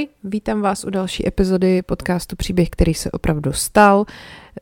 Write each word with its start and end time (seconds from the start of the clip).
Ahoj, 0.00 0.08
vítám 0.24 0.60
vás 0.60 0.84
u 0.84 0.90
další 0.90 1.28
epizody 1.28 1.82
podcastu 1.82 2.36
Příběh, 2.36 2.70
který 2.70 2.94
se 2.94 3.10
opravdu 3.10 3.52
stal. 3.52 4.04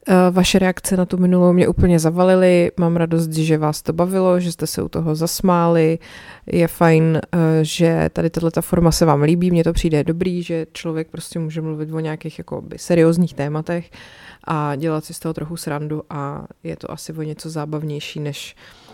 Eh, 0.09 0.15
vaše 0.31 0.59
reakce 0.59 0.97
na 0.97 1.07
tu 1.07 1.17
minulou 1.17 1.53
mě 1.53 1.69
úplně 1.69 1.99
zavalily. 1.99 2.71
Mám 2.77 2.97
radost, 2.97 3.31
že 3.31 3.59
vás 3.59 3.83
to 3.83 3.93
bavilo, 3.93 4.41
že 4.41 4.53
jste 4.53 4.67
se 4.67 4.83
u 4.83 4.89
toho 4.89 5.15
zasmáli. 5.15 5.99
Je 6.47 6.69
fajn, 6.69 7.21
eh, 7.33 7.39
že 7.63 8.11
tady 8.13 8.31
tato 8.31 8.63
forma 8.63 8.93
se 8.93 9.05
vám 9.05 9.23
líbí. 9.23 9.51
Mně 9.51 9.65
to 9.65 9.73
přijde 9.73 10.05
dobrý, 10.05 10.43
že 10.43 10.67
člověk 10.73 11.09
prostě 11.09 11.39
může 11.39 11.61
mluvit 11.61 11.93
o 11.93 12.01
nějakých 12.01 12.39
jako 12.39 12.63
seriózních 12.77 13.35
tématech 13.35 13.91
a 14.45 14.75
dělat 14.77 15.05
si 15.05 15.15
z 15.15 15.19
toho 15.19 15.35
trochu 15.35 15.57
srandu 15.57 16.03
a 16.11 16.47
je 16.65 16.77
to 16.77 16.91
asi 16.91 17.13
o 17.13 17.23
něco 17.23 17.51
zábavnější, 17.51 18.21
než 18.21 18.57
Eh, 18.57 18.88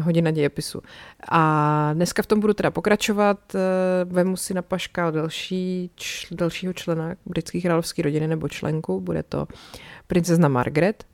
hodina 0.00 0.30
dějepisu. 0.30 0.82
A 1.30 1.90
dneska 1.94 2.22
v 2.22 2.26
tom 2.26 2.40
budu 2.40 2.54
teda 2.54 2.70
pokračovat. 2.70 3.54
Eh, 3.54 3.58
vemu 4.04 4.36
si 4.36 4.54
na 4.54 4.62
paška 4.62 5.10
další, 5.10 5.90
čl, 5.94 6.36
dalšího 6.36 6.72
člena 6.72 7.14
britské 7.26 7.60
královské 7.60 8.02
rodiny 8.02 8.28
nebo 8.28 8.48
členku. 8.48 9.00
Bude 9.00 9.22
to 9.22 9.46
princezna 10.06 10.48
Margaret, 10.48 11.04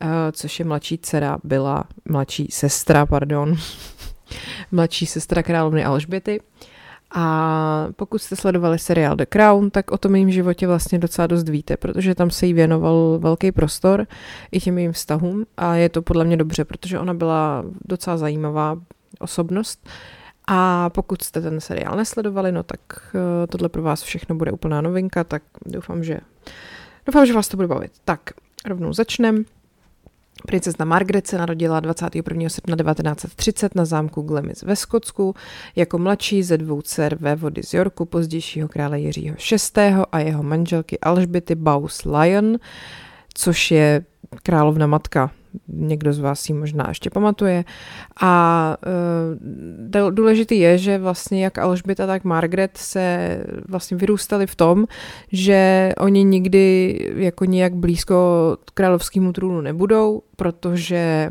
eh, 0.00 0.06
což 0.32 0.58
je 0.58 0.64
mladší 0.64 0.98
dcera, 0.98 1.38
byla 1.44 1.84
mladší 2.04 2.48
sestra, 2.50 3.06
pardon, 3.06 3.54
mladší 4.72 5.06
sestra 5.06 5.42
královny 5.42 5.84
Alžběty. 5.84 6.40
A 7.16 7.88
pokud 7.96 8.22
jste 8.22 8.36
sledovali 8.36 8.78
seriál 8.78 9.16
The 9.16 9.26
Crown, 9.28 9.70
tak 9.70 9.90
o 9.90 9.98
tom 9.98 10.14
jejím 10.14 10.30
životě 10.30 10.66
vlastně 10.66 10.98
docela 10.98 11.26
dost 11.26 11.48
víte, 11.48 11.76
protože 11.76 12.14
tam 12.14 12.30
se 12.30 12.46
jí 12.46 12.52
věnoval 12.52 13.18
velký 13.18 13.52
prostor 13.52 14.06
i 14.52 14.60
těm 14.60 14.78
jejím 14.78 14.92
vztahům 14.92 15.46
a 15.56 15.74
je 15.74 15.88
to 15.88 16.02
podle 16.02 16.24
mě 16.24 16.36
dobře, 16.36 16.64
protože 16.64 16.98
ona 16.98 17.14
byla 17.14 17.64
docela 17.84 18.16
zajímavá 18.16 18.76
osobnost. 19.18 19.88
A 20.48 20.90
pokud 20.90 21.22
jste 21.22 21.40
ten 21.40 21.60
seriál 21.60 21.96
nesledovali, 21.96 22.52
no 22.52 22.62
tak 22.62 22.80
eh, 23.14 23.46
tohle 23.46 23.68
pro 23.68 23.82
vás 23.82 24.02
všechno 24.02 24.34
bude 24.34 24.52
úplná 24.52 24.80
novinka, 24.80 25.24
tak 25.24 25.42
doufám, 25.66 26.04
že, 26.04 26.18
doufám, 27.06 27.26
že 27.26 27.32
vás 27.32 27.48
to 27.48 27.56
bude 27.56 27.68
bavit. 27.68 27.92
Tak, 28.04 28.20
rovnou 28.66 28.92
začneme. 28.92 29.42
Princezna 30.46 30.84
Margaret 30.84 31.26
se 31.26 31.38
narodila 31.38 31.80
21. 31.80 32.48
srpna 32.48 32.76
1930 32.76 33.74
na 33.74 33.84
zámku 33.84 34.22
Glemis 34.22 34.62
ve 34.62 34.76
Skotsku 34.76 35.34
jako 35.76 35.98
mladší 35.98 36.42
ze 36.42 36.58
dvou 36.58 36.82
dcer 36.82 37.18
vody 37.36 37.62
z 37.62 37.74
Yorku 37.74 38.04
pozdějšího 38.04 38.68
krále 38.68 39.00
Jiřího 39.00 39.36
VI. 39.76 39.94
a 40.12 40.18
jeho 40.18 40.42
manželky 40.42 40.98
Alžběty 40.98 41.54
Baus 41.54 42.04
Lyon, 42.04 42.58
což 43.34 43.70
je 43.70 44.04
královna 44.42 44.86
matka 44.86 45.30
někdo 45.68 46.12
z 46.12 46.18
vás 46.18 46.40
si 46.40 46.52
možná 46.52 46.84
ještě 46.88 47.10
pamatuje. 47.10 47.64
A 48.22 48.76
uh, 50.02 50.10
důležitý 50.10 50.58
je, 50.58 50.78
že 50.78 50.98
vlastně 50.98 51.44
jak 51.44 51.58
Alžběta, 51.58 52.06
tak 52.06 52.24
Margaret 52.24 52.76
se 52.76 53.38
vlastně 53.68 53.96
vyrůstali 53.96 54.46
v 54.46 54.54
tom, 54.54 54.86
že 55.32 55.92
oni 55.98 56.24
nikdy 56.24 56.98
jako 57.16 57.44
nějak 57.44 57.74
blízko 57.74 58.16
královskému 58.74 59.32
trůnu 59.32 59.60
nebudou, 59.60 60.22
protože 60.36 61.30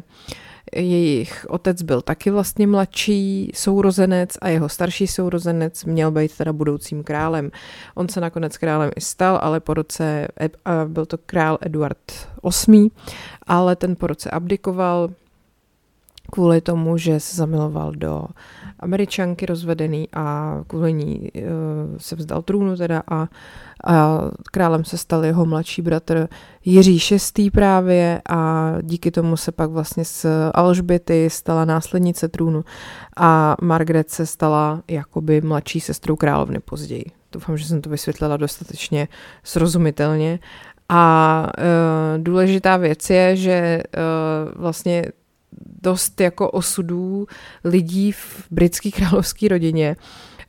jejich 0.76 1.46
otec 1.50 1.82
byl 1.82 2.02
taky 2.02 2.32
vlastně 2.32 2.68
mladší 2.68 3.52
sourozenec 3.56 4.30
a 4.42 4.50
jeho 4.50 4.70
starší 4.70 5.08
sourozenec 5.08 5.86
měl 5.86 6.12
být 6.12 6.38
teda 6.38 6.54
budoucím 6.54 7.04
králem. 7.04 7.52
On 7.96 8.10
se 8.10 8.22
nakonec 8.22 8.58
králem 8.58 8.92
i 8.96 9.02
stal, 9.02 9.40
ale 9.42 9.60
po 9.60 9.74
roce, 9.74 10.28
byl 10.88 11.06
to 11.06 11.18
král 11.18 11.58
Eduard 11.62 11.98
VIII, 12.68 12.92
ale 13.48 13.76
ten 13.76 13.96
po 13.96 14.08
roce 14.08 14.30
abdikoval 14.30 15.10
kvůli 16.32 16.62
tomu, 16.62 16.98
že 16.98 17.20
se 17.20 17.38
zamiloval 17.38 17.92
do 17.92 18.26
američanky 18.80 19.46
rozvedený 19.46 20.08
a 20.14 20.58
kvůli 20.68 20.94
ní 20.94 21.20
uh, 21.36 21.42
se 21.98 22.16
vzdal 22.16 22.42
trůnu 22.42 22.78
teda 22.78 23.04
a, 23.08 23.28
a 23.84 24.20
králem 24.52 24.86
se 24.86 24.98
stal 24.98 25.26
jeho 25.26 25.46
mladší 25.46 25.82
bratr 25.82 26.28
Jiří 26.66 27.18
VI. 27.38 27.52
právě 27.52 28.22
a 28.30 28.72
díky 28.82 29.12
tomu 29.12 29.38
se 29.38 29.52
pak 29.52 29.70
vlastně 29.70 30.06
z 30.06 30.26
Alžběty 30.54 31.30
stala 31.30 31.66
následnice 31.66 32.28
trůnu 32.28 32.64
a 33.18 33.56
Margaret 33.62 34.10
se 34.10 34.26
stala 34.26 34.82
jakoby 34.88 35.42
mladší 35.42 35.80
sestrou 35.80 36.16
královny 36.16 36.60
později. 36.60 37.06
Doufám, 37.32 37.58
že 37.58 37.66
jsem 37.66 37.82
to 37.82 37.90
vysvětlila 37.90 38.38
dostatečně 38.38 39.08
srozumitelně. 39.44 40.40
A 40.96 41.48
uh, 41.58 42.24
důležitá 42.24 42.78
věc 42.78 43.10
je, 43.10 43.36
že 43.36 43.84
uh, 43.98 44.62
vlastně 44.62 45.04
dost 45.82 46.22
jako 46.22 46.52
osudů 46.52 47.28
lidí 47.64 48.12
v 48.12 48.46
britské 48.52 48.92
královské 48.92 49.48
rodině 49.48 49.96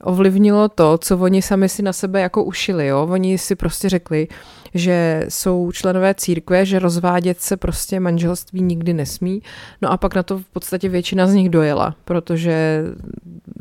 ovlivnilo 0.05 0.69
to, 0.69 0.99
co 0.99 1.19
oni 1.19 1.43
sami 1.43 1.69
si 1.69 1.83
na 1.83 1.93
sebe 1.93 2.21
jako 2.21 2.45
ušili. 2.45 2.87
Jo? 2.87 3.09
Oni 3.11 3.39
si 3.39 3.57
prostě 3.57 3.89
řekli, 3.89 4.29
že 4.75 5.27
jsou 5.29 5.73
členové 5.73 6.15
církve, 6.15 6.67
že 6.67 6.79
rozvádět 6.79 7.41
se 7.41 7.57
prostě 7.57 8.01
manželství 8.01 8.63
nikdy 8.63 8.95
nesmí. 8.95 9.43
No 9.83 9.93
a 9.93 9.97
pak 9.97 10.15
na 10.15 10.23
to 10.23 10.39
v 10.39 10.45
podstatě 10.45 10.89
většina 10.89 11.27
z 11.27 11.35
nich 11.35 11.51
dojela, 11.51 11.95
protože 12.05 12.85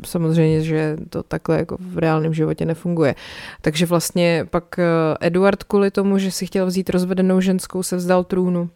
samozřejmě, 0.06 0.60
že 0.60 0.96
to 1.10 1.22
takhle 1.22 1.58
jako 1.58 1.76
v 1.80 1.98
reálném 1.98 2.34
životě 2.34 2.66
nefunguje. 2.66 3.14
Takže 3.60 3.86
vlastně 3.86 4.46
pak 4.50 4.78
eh, 4.78 4.84
Eduard 5.20 5.62
kvůli 5.62 5.90
tomu, 5.90 6.18
že 6.18 6.30
si 6.30 6.46
chtěl 6.46 6.66
vzít 6.66 6.90
rozvedenou 6.90 7.40
ženskou, 7.40 7.82
se 7.82 7.96
vzdal 7.96 8.24
trůnu 8.24 8.70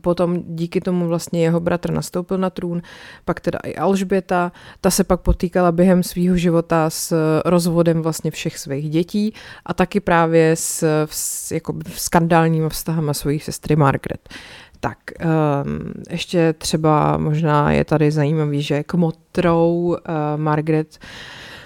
Potom 0.00 0.42
díky 0.46 0.80
tomu 0.80 1.08
vlastně 1.08 1.42
jeho 1.42 1.60
bratr 1.60 1.92
nastoupil 1.92 2.38
na 2.38 2.50
trůn, 2.50 2.82
pak 3.24 3.40
teda 3.40 3.58
i 3.64 3.74
Alžběta, 3.74 4.52
ta 4.80 4.90
se 4.90 5.04
pak 5.04 5.20
potýkala 5.20 5.72
během 5.72 6.02
svého 6.02 6.36
života 6.36 6.90
s 6.90 7.16
rozvodem 7.44 8.02
vlastně 8.02 8.30
všech 8.30 8.58
svých 8.58 8.90
dětí 8.90 9.34
a 9.66 9.74
taky 9.74 10.00
právě 10.00 10.56
s, 10.56 11.06
s 11.10 11.52
jako 11.52 11.74
skandálníma 11.94 12.68
vztahama 12.68 13.14
svých 13.14 13.44
sestry 13.44 13.76
Margaret. 13.76 14.28
Tak, 14.80 14.98
um, 15.64 15.92
ještě 16.10 16.52
třeba 16.52 17.16
možná 17.16 17.72
je 17.72 17.84
tady 17.84 18.10
zajímavý, 18.10 18.62
že 18.62 18.82
kmotrou 18.82 19.74
uh, 19.74 19.96
Margaret 20.36 20.98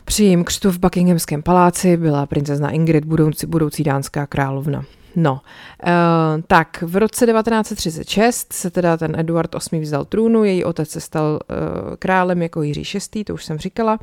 při 0.05 0.25
jejím 0.25 0.45
křtu 0.45 0.71
v 0.71 0.79
Buckinghamském 0.79 1.43
paláci 1.43 1.97
byla 1.97 2.27
princezna 2.27 2.71
Ingrid, 2.71 3.05
budoucí, 3.05 3.47
budoucí 3.47 3.85
dánská 3.85 4.27
královna. 4.27 4.85
No, 5.17 5.33
uh, 5.33 6.43
tak 6.47 6.83
v 6.83 6.97
roce 6.97 7.27
1936 7.27 8.53
se 8.53 8.71
teda 8.71 8.97
ten 8.97 9.21
Eduard 9.21 9.51
VIII 9.73 9.83
vzdal 9.83 10.05
trůnu, 10.05 10.45
její 10.45 10.65
otec 10.65 10.91
se 10.91 11.01
stal 11.01 11.41
uh, 11.51 11.97
králem 11.97 12.43
jako 12.43 12.63
Jiří 12.63 12.99
VI, 13.15 13.25
to 13.25 13.35
už 13.35 13.45
jsem 13.45 13.59
říkala, 13.59 13.99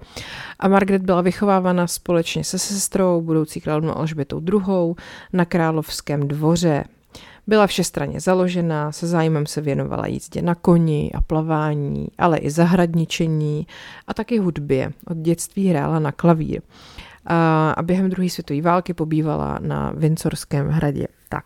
a 0.59 0.67
Margaret 0.67 1.01
byla 1.01 1.21
vychovávána 1.21 1.87
společně 1.87 2.43
se 2.43 2.59
sestrou, 2.59 3.21
budoucí 3.21 3.61
královnou 3.61 3.97
Alžbětou 3.97 4.41
II. 4.41 4.95
na 5.33 5.45
královském 5.45 6.27
dvoře. 6.27 6.83
Byla 7.47 7.67
všestranně 7.67 8.19
založená, 8.19 8.91
se 8.91 9.07
zájmem 9.07 9.45
se 9.45 9.61
věnovala 9.61 10.07
jízdě 10.07 10.41
na 10.41 10.55
koni 10.55 11.11
a 11.15 11.21
plavání, 11.21 12.07
ale 12.17 12.37
i 12.37 12.51
zahradničení 12.51 13.67
a 14.07 14.13
taky 14.13 14.37
hudbě. 14.37 14.91
Od 15.07 15.17
dětství 15.17 15.67
hrála 15.67 15.99
na 15.99 16.11
klavír 16.11 16.61
a 17.25 17.75
během 17.81 18.09
druhé 18.09 18.29
světové 18.29 18.61
války 18.61 18.93
pobývala 18.93 19.59
na 19.61 19.91
Windsorském 19.95 20.69
hradě. 20.69 21.07
Tak, 21.29 21.45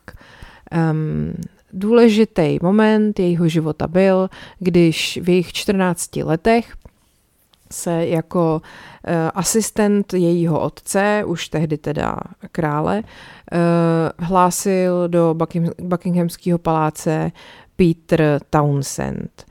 um, 0.92 1.34
důležitý 1.74 2.58
moment 2.62 3.20
jejího 3.20 3.48
života 3.48 3.88
byl, 3.88 4.30
když 4.60 5.20
v 5.24 5.30
jejich 5.30 5.54
14 5.54 6.16
letech 6.16 6.74
se 7.72 8.08
jako 8.08 8.62
uh, 8.62 9.14
asistent 9.34 10.14
jejího 10.14 10.60
otce, 10.60 11.24
už 11.26 11.50
tehdy 11.50 11.78
teda 11.78 12.18
krále, 12.52 12.98
uh, 12.98 14.28
hlásil 14.28 15.08
do 15.08 15.34
Buckingham, 15.34 15.74
Buckinghamského 15.82 16.60
paláce 16.60 17.32
Peter 17.76 18.40
Townsend. 18.50 19.46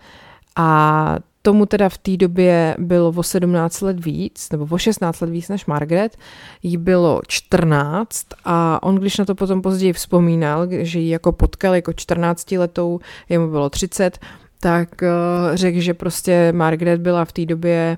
A 0.56 1.16
tomu 1.48 1.66
teda 1.66 1.88
v 1.88 1.98
té 1.98 2.16
době 2.16 2.76
bylo 2.78 3.08
o 3.16 3.22
17 3.22 3.80
let 3.80 4.04
víc, 4.04 4.48
nebo 4.52 4.66
o 4.70 4.78
16 4.78 5.20
let 5.20 5.30
víc 5.30 5.48
než 5.48 5.66
Margaret, 5.66 6.16
jí 6.62 6.76
bylo 6.76 7.20
14 7.28 8.26
a 8.44 8.82
on, 8.82 8.94
když 8.94 9.18
na 9.18 9.24
to 9.24 9.34
potom 9.34 9.62
později 9.62 9.92
vzpomínal, 9.92 10.66
že 10.70 10.98
ji 10.98 11.08
jako 11.08 11.32
potkal 11.32 11.74
jako 11.74 11.92
14 11.92 12.50
letou, 12.52 13.00
jemu 13.28 13.50
bylo 13.50 13.70
30, 13.70 14.18
tak 14.60 14.88
uh, 15.02 15.56
řekl, 15.56 15.80
že 15.80 15.94
prostě 15.94 16.52
Margaret 16.52 17.00
byla 17.00 17.24
v 17.24 17.32
té 17.32 17.46
době 17.46 17.96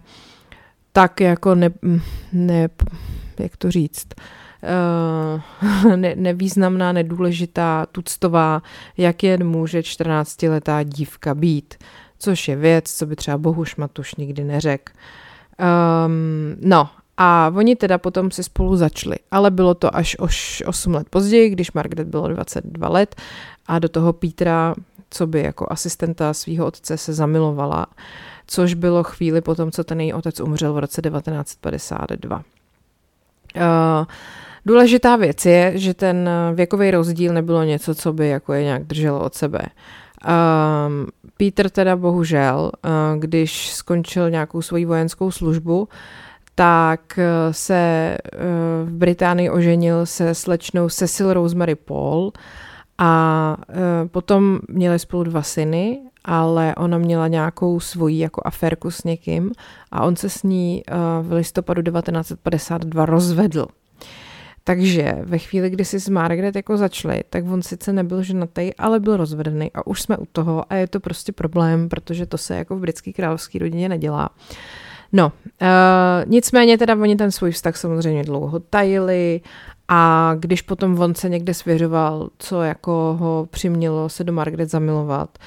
tak 0.93 1.21
jako 1.21 1.55
ne, 1.55 1.71
ne 2.33 2.69
jak 3.39 3.57
to 3.57 3.71
říct, 3.71 4.07
uh, 5.85 5.97
ne, 5.97 6.15
nevýznamná, 6.17 6.93
nedůležitá, 6.93 7.87
tuctová, 7.93 8.63
jak 8.97 9.23
jen 9.23 9.47
může 9.47 9.81
14-letá 9.81 10.85
dívka 10.85 11.35
být 11.35 11.75
což 12.21 12.49
je 12.49 12.57
věc, 12.57 12.93
co 12.93 13.07
by 13.07 13.17
třeba 13.17 13.39
Bohuš 13.39 13.77
Matuš 13.77 14.15
nikdy 14.15 14.45
neřekl. 14.45 14.93
Um, 16.07 16.57
no, 16.61 16.89
a 17.17 17.53
oni 17.57 17.77
teda 17.77 17.99
potom 17.99 18.31
si 18.31 18.43
spolu 18.43 18.77
začali, 18.77 19.17
ale 19.31 19.51
bylo 19.51 19.75
to 19.75 19.97
až 19.97 20.17
už 20.19 20.63
8 20.67 20.95
let 20.95 21.07
později, 21.11 21.51
když 21.51 21.73
Margaret 21.73 22.09
bylo 22.09 22.29
22 22.29 22.89
let 22.89 23.17
a 23.67 23.79
do 23.79 23.89
toho 23.89 24.13
Petra, 24.13 24.75
co 25.11 25.27
by 25.27 25.43
jako 25.43 25.67
asistenta 25.71 26.35
svého 26.35 26.67
otce 26.67 26.97
se 26.97 27.13
zamilovala, 27.13 27.87
což 28.47 28.75
bylo 28.75 29.03
chvíli 29.03 29.41
potom, 29.41 29.71
co 29.71 29.85
ten 29.85 30.01
její 30.01 30.13
otec 30.13 30.41
umřel 30.41 30.73
v 30.73 30.79
roce 30.79 31.03
1952. 31.03 32.37
Uh, 33.57 33.63
Důležitá 34.67 35.17
věc 35.17 35.47
je, 35.47 35.73
že 35.75 35.95
ten 35.95 36.31
věkový 36.55 36.91
rozdíl 36.91 37.35
nebylo 37.35 37.65
něco, 37.65 37.95
co 37.95 38.13
by 38.13 38.29
jako 38.29 38.53
je 38.53 38.65
nějak 38.65 38.85
drželo 38.85 39.21
od 39.21 39.35
sebe. 39.35 39.61
Um, 40.29 41.07
Peter 41.37 41.71
teda 41.71 41.97
bohužel, 41.97 42.73
uh, 42.85 43.21
když 43.21 43.71
skončil 43.71 44.31
nějakou 44.31 44.63
svoji 44.63 44.85
vojenskou 44.85 45.31
službu, 45.31 45.89
tak 46.55 47.01
uh, 47.19 47.53
se 47.53 48.17
uh, 48.35 48.89
v 48.89 48.93
Británii 48.93 49.51
oženil 49.51 50.07
se 50.07 50.35
slečnou 50.35 50.89
Cecil 50.89 51.33
Rosemary 51.33 51.75
Paul 51.75 52.33
a 52.99 53.57
uh, 53.69 54.09
potom 54.09 54.59
měli 54.69 54.99
spolu 54.99 55.23
dva 55.23 55.43
syny, 55.43 55.99
ale 56.25 56.75
ona 56.75 56.99
měla 56.99 57.29
nějakou 57.29 57.81
svoji 57.81 58.19
jako 58.19 58.43
aférku 58.45 58.91
s 58.91 59.05
někým 59.05 59.53
a 59.93 60.05
on 60.05 60.17
se 60.17 60.29
s 60.29 60.43
ní 60.43 60.83
uh, 60.91 61.27
v 61.27 61.33
listopadu 61.33 61.83
1952 61.83 63.07
rozvedl. 63.07 63.67
Takže 64.65 65.19
ve 65.23 65.39
chvíli, 65.39 65.71
kdy 65.71 65.85
si 65.85 66.01
s 66.01 66.09
Margaret 66.09 66.57
jako 66.57 66.77
začali, 66.77 67.21
tak 67.31 67.45
on 67.51 67.63
sice 67.63 67.93
nebyl 67.93 68.23
ženatý, 68.23 68.75
ale 68.75 69.01
byl 69.01 69.17
rozvedený 69.17 69.71
a 69.75 69.87
už 69.87 70.03
jsme 70.03 70.17
u 70.17 70.27
toho 70.33 70.73
a 70.73 70.75
je 70.75 70.87
to 70.87 71.01
prostě 71.01 71.33
problém, 71.33 71.89
protože 71.89 72.27
to 72.27 72.39
se 72.39 72.57
jako 72.57 72.77
v 72.77 72.81
britské 72.81 73.13
královské 73.13 73.59
rodině 73.59 73.89
nedělá. 73.89 74.29
No, 75.13 75.33
uh, 75.63 76.31
nicméně 76.31 76.79
teda 76.79 76.95
oni 76.95 77.17
ten 77.17 77.31
svůj 77.31 77.51
vztah 77.51 77.77
samozřejmě 77.77 78.23
dlouho 78.25 78.59
tajili 78.59 79.41
a 79.89 80.33
když 80.39 80.63
potom 80.63 81.01
on 81.01 81.15
se 81.15 81.29
někde 81.29 81.55
svěřoval, 81.55 82.31
co 82.39 82.63
jako 82.63 83.17
ho 83.21 83.49
přimělo 83.51 84.09
se 84.09 84.25
do 84.25 84.33
Margaret 84.33 84.71
zamilovat, 84.71 85.39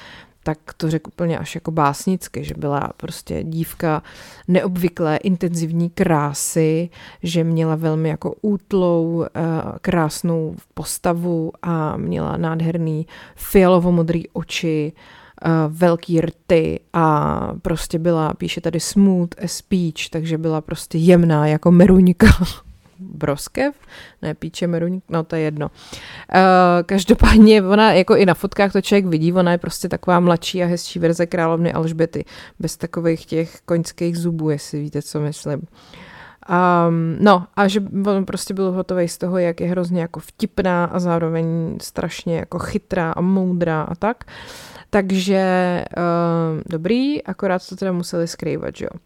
tak 0.44 0.58
to 0.76 0.90
řekl 0.90 1.08
úplně 1.08 1.38
až 1.38 1.54
jako 1.54 1.70
básnicky, 1.70 2.44
že 2.44 2.54
byla 2.56 2.90
prostě 2.96 3.44
dívka 3.44 4.02
neobvyklé 4.48 5.16
intenzivní 5.16 5.90
krásy, 5.90 6.88
že 7.22 7.44
měla 7.44 7.74
velmi 7.74 8.08
jako 8.08 8.34
útlou, 8.42 9.24
eh, 9.24 9.40
krásnou 9.80 10.56
postavu 10.74 11.52
a 11.62 11.96
měla 11.96 12.36
nádherný 12.36 13.06
fialovo-modrý 13.36 14.24
oči, 14.32 14.92
eh, 14.92 15.48
velký 15.68 16.20
rty 16.20 16.80
a 16.92 17.38
prostě 17.62 17.98
byla, 17.98 18.34
píše 18.34 18.60
tady 18.60 18.80
smooth 18.80 19.30
a 19.44 19.48
speech, 19.48 20.10
takže 20.10 20.38
byla 20.38 20.60
prostě 20.60 20.98
jemná 20.98 21.46
jako 21.46 21.70
meruňka. 21.70 22.26
Broskev, 23.04 23.74
ne 24.22 24.34
Píče 24.34 24.66
Meruň, 24.66 25.00
no 25.08 25.24
to 25.24 25.36
je 25.36 25.42
jedno. 25.42 25.66
Uh, 25.66 26.40
každopádně 26.86 27.62
ona 27.62 27.92
jako 27.92 28.16
i 28.16 28.26
na 28.26 28.34
fotkách 28.34 28.72
to 28.72 28.80
člověk 28.80 29.06
vidí, 29.06 29.32
ona 29.32 29.52
je 29.52 29.58
prostě 29.58 29.88
taková 29.88 30.20
mladší 30.20 30.62
a 30.62 30.66
hezčí 30.66 30.98
verze 30.98 31.26
královny 31.26 31.72
Alžbety, 31.72 32.24
bez 32.58 32.76
takových 32.76 33.26
těch 33.26 33.60
koňských 33.60 34.18
zubů, 34.18 34.50
jestli 34.50 34.80
víte, 34.80 35.02
co 35.02 35.20
myslím. 35.20 35.62
Um, 36.50 37.16
no 37.20 37.46
a 37.56 37.68
že 37.68 37.80
on 38.06 38.24
prostě 38.24 38.54
byl 38.54 38.72
hotový 38.72 39.08
z 39.08 39.18
toho, 39.18 39.38
jak 39.38 39.60
je 39.60 39.68
hrozně 39.68 40.00
jako 40.00 40.20
vtipná 40.20 40.84
a 40.84 40.98
zároveň 40.98 41.78
strašně 41.82 42.36
jako 42.36 42.58
chytrá 42.58 43.12
a 43.12 43.20
moudrá 43.20 43.82
a 43.82 43.94
tak. 43.94 44.24
Takže 44.90 45.84
uh, 45.96 46.62
dobrý, 46.66 47.22
akorát 47.22 47.68
to 47.68 47.76
teda 47.76 47.92
museli 47.92 48.28
skrývat, 48.28 48.76
že 48.76 48.84
jo. 48.84 49.00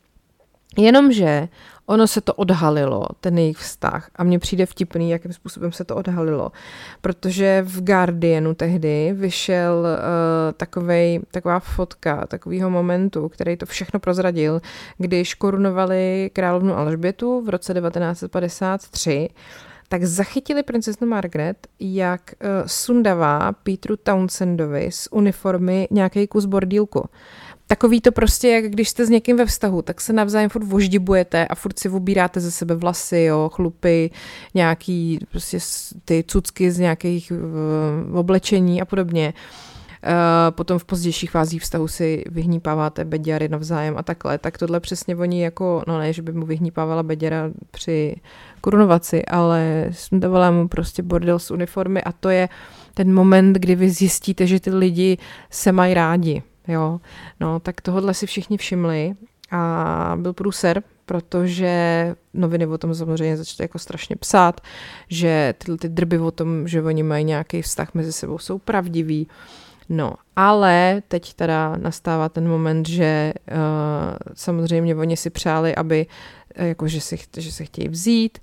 Jenomže 0.77 1.49
ono 1.87 2.07
se 2.07 2.21
to 2.21 2.35
odhalilo, 2.35 3.07
ten 3.21 3.39
jejich 3.39 3.57
vztah. 3.57 4.11
A 4.17 4.25
mně 4.25 4.39
přijde 4.39 4.67
vtipný, 4.67 5.11
jakým 5.11 5.33
způsobem 5.33 5.73
se 5.73 5.85
to 5.85 5.97
odhalilo. 5.97 6.53
Protože 7.01 7.63
v 7.67 7.85
Guardianu 7.85 8.55
tehdy 8.55 9.13
vyšel 9.13 9.79
uh, 9.79 10.53
takovej, 10.57 11.21
taková 11.31 11.61
fotka 11.61 12.27
takového 12.27 12.71
momentu, 12.71 13.29
který 13.29 13.57
to 13.57 13.67
všechno 13.67 14.01
prozradil, 14.01 14.61
když 14.99 15.35
korunovali 15.35 16.31
královnu 16.33 16.77
Alžbětu 16.77 17.41
v 17.41 17.49
roce 17.49 17.75
1953 17.75 19.29
tak 19.89 20.05
zachytili 20.05 20.63
princeznu 20.63 21.07
Margaret, 21.07 21.67
jak 21.81 22.21
uh, 22.21 22.49
sundavá 22.67 23.53
Petru 23.53 23.97
Townsendovi 23.97 24.89
z 24.93 25.09
uniformy 25.11 25.89
nějaký 25.91 26.27
kus 26.27 26.45
bordílku 26.45 27.09
takový 27.69 28.01
to 28.01 28.13
prostě, 28.13 28.49
jak 28.49 28.65
když 28.65 28.89
jste 28.89 29.07
s 29.07 29.11
někým 29.11 29.37
ve 29.37 29.47
vztahu, 29.47 29.83
tak 29.83 30.01
se 30.01 30.13
navzájem 30.13 30.51
furt 30.51 30.65
voždibujete 30.65 31.47
a 31.47 31.55
furt 31.55 31.79
si 31.79 31.89
obíráte 31.89 32.41
ze 32.41 32.51
sebe 32.51 32.75
vlasy, 32.75 33.21
jo, 33.21 33.51
chlupy, 33.53 34.11
nějaký 34.55 35.19
prostě 35.31 35.59
ty 36.05 36.25
cucky 36.27 36.71
z 36.71 36.79
nějakých 36.79 37.33
uh, 38.11 38.19
oblečení 38.19 38.83
a 38.83 38.85
podobně. 38.85 39.33
Uh, 40.05 40.13
potom 40.51 40.79
v 40.79 40.85
pozdějších 40.85 41.31
fázích 41.31 41.63
vztahu 41.63 41.89
si 41.89 42.25
vyhnípáváte 42.31 43.05
beďary 43.05 43.49
navzájem 43.49 43.99
a 43.99 44.03
takhle, 44.03 44.39
tak 44.39 44.59
tohle 44.59 44.81
přesně 44.81 45.17
oni 45.17 45.43
jako, 45.43 45.83
no 45.87 45.99
ne, 45.99 46.13
že 46.13 46.23
by 46.23 46.33
mu 46.33 46.47
vyhnípávala 46.47 47.03
beďara 47.03 47.51
při 47.71 48.17
korunovaci, 48.61 49.25
ale 49.25 49.91
davala 50.13 50.51
mu 50.51 50.69
prostě 50.69 51.03
bordel 51.03 51.39
z 51.39 51.51
uniformy 51.51 52.03
a 52.03 52.13
to 52.13 52.29
je 52.29 52.49
ten 52.95 53.15
moment, 53.15 53.53
kdy 53.53 53.75
vy 53.75 53.91
zjistíte, 53.91 54.47
že 54.47 54.61
ty 54.61 54.71
lidi 54.71 55.19
se 55.51 55.73
mají 55.73 55.95
rádi, 55.95 56.43
Jo, 56.69 57.01
no 57.41 57.61
tak 57.61 57.81
tohle 57.81 58.15
si 58.15 58.27
všichni 58.27 58.57
všimli 58.57 59.15
a 59.51 60.17
byl 60.17 60.33
průser, 60.33 60.83
protože 61.07 62.15
noviny 62.35 62.67
o 62.67 62.79
tom 62.79 62.95
samozřejmě 62.95 63.37
začaly 63.37 63.65
jako 63.65 63.79
strašně 63.79 64.17
psát, 64.17 64.61
že 65.09 65.55
tyhle 65.59 65.79
ty 65.79 65.89
drby 65.89 66.19
o 66.19 66.31
tom, 66.31 66.69
že 66.69 66.83
oni 66.83 67.03
mají 67.03 67.25
nějaký 67.25 67.63
vztah 67.63 67.95
mezi 67.95 68.13
sebou, 68.13 68.39
jsou 68.39 68.59
pravdivý. 68.59 69.29
No, 69.89 70.15
ale 70.37 71.03
teď 71.09 71.35
teda 71.35 71.77
nastává 71.77 72.29
ten 72.29 72.49
moment, 72.49 72.89
že 72.89 73.33
uh, 73.51 73.57
samozřejmě 74.35 74.97
oni 74.97 75.17
si 75.17 75.31
přáli, 75.31 75.75
aby 75.75 76.07
uh, 76.59 76.67
jako, 76.67 76.89
že, 76.89 77.01
si, 77.01 77.19
že 77.37 77.53
se 77.53 77.65
chtějí 77.65 77.89
vzít 77.89 78.39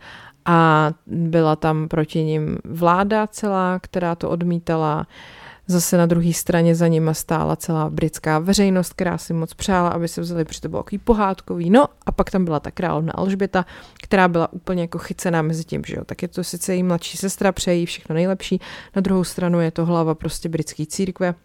a 0.46 0.92
byla 1.08 1.56
tam 1.56 1.88
proti 1.88 2.24
ním 2.24 2.58
vláda 2.64 3.28
celá, 3.28 3.80
která 3.80 4.16
to 4.16 4.30
odmítala. 4.30 4.98
Uh, 4.98 5.45
Zase 5.68 5.98
na 5.98 6.06
druhé 6.06 6.34
straně 6.34 6.76
za 6.76 6.88
nima 6.88 7.14
stála 7.14 7.56
celá 7.56 7.90
britská 7.90 8.40
veřejnost, 8.40 8.94
která 8.94 9.18
si 9.18 9.34
moc 9.34 9.54
přála, 9.54 9.90
aby 9.90 10.08
se 10.08 10.22
vzali, 10.22 10.46
protože 10.46 10.62
to 10.62 10.70
bylo 10.70 10.84
takový 10.84 10.98
pohádkový. 10.98 11.70
No 11.70 11.86
a 12.06 12.12
pak 12.12 12.32
tam 12.32 12.46
byla 12.46 12.60
ta 12.60 12.72
královna 12.72 13.14
Alžběta, 13.14 13.66
která 14.04 14.28
byla 14.28 14.54
úplně 14.54 14.82
jako 14.82 14.98
chycená 14.98 15.42
mezi 15.42 15.64
tím, 15.64 15.82
že 15.86 15.96
jo. 15.96 16.04
Tak 16.06 16.22
je 16.22 16.28
to 16.28 16.44
sice 16.44 16.74
její 16.74 16.84
mladší 16.84 17.18
sestra, 17.18 17.52
přejí 17.52 17.86
všechno 17.86 18.16
nejlepší, 18.16 18.62
na 18.96 19.02
druhou 19.02 19.24
stranu 19.24 19.62
je 19.62 19.72
to 19.72 19.86
hlava 19.86 20.16
prostě 20.16 20.50
britské 20.50 20.86
církve, 20.86 21.36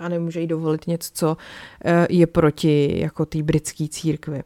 a 0.00 0.08
nemůže 0.08 0.40
jí 0.40 0.46
dovolit 0.46 0.86
něco, 0.86 1.10
co 1.14 1.36
eh, 1.84 2.06
je 2.10 2.26
proti 2.26 3.00
jako 3.00 3.26
té 3.26 3.42
britské 3.42 3.88
církvi. 3.88 4.42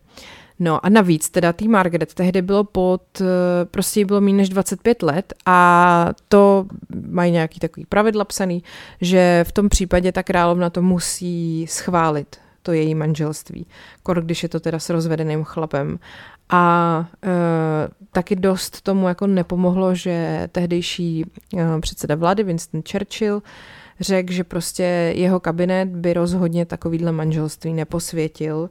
No 0.59 0.87
a 0.87 0.89
navíc 0.89 1.31
teda 1.31 1.53
tý 1.53 1.69
Margaret 1.69 2.15
tehdy 2.15 2.43
bylo 2.43 2.65
pod, 2.65 3.03
eh, 3.21 3.25
prostě 3.65 4.05
bylo 4.05 4.21
méně 4.21 4.37
než 4.37 4.49
25 4.49 5.03
let 5.03 5.33
a 5.47 6.09
to 6.29 6.67
mají 7.09 7.33
nějaký 7.33 7.61
takový 7.61 7.87
pravidla 7.87 8.25
psaný, 8.25 8.63
že 9.01 9.45
v 9.49 9.53
tom 9.53 9.69
případě 9.69 10.13
ta 10.13 10.23
královna 10.23 10.71
to 10.71 10.83
musí 10.83 11.67
schválit, 11.67 12.37
to 12.63 12.73
její 12.73 12.95
manželství, 12.95 13.67
kor 14.03 14.25
když 14.25 14.43
je 14.43 14.49
to 14.49 14.61
teda 14.61 14.79
s 14.79 14.91
rozvedeným 14.91 15.45
chlapem. 15.45 15.99
A 16.51 17.07
e, 17.25 17.29
taky 18.13 18.37
dost 18.37 18.83
tomu 18.83 19.09
jako 19.09 19.27
nepomohlo, 19.27 19.95
že 19.95 20.49
tehdejší 20.53 21.25
e, 21.57 21.81
předseda 21.81 22.15
vlády 22.15 22.43
Winston 22.43 22.83
Churchill 22.93 23.43
řekl, 24.01 24.33
že 24.33 24.45
prostě 24.45 25.13
jeho 25.15 25.41
kabinet 25.41 25.89
by 25.89 26.13
rozhodně 26.13 26.67
takovýhle 26.67 27.13
manželství 27.13 27.73
neposvětil, 27.73 28.71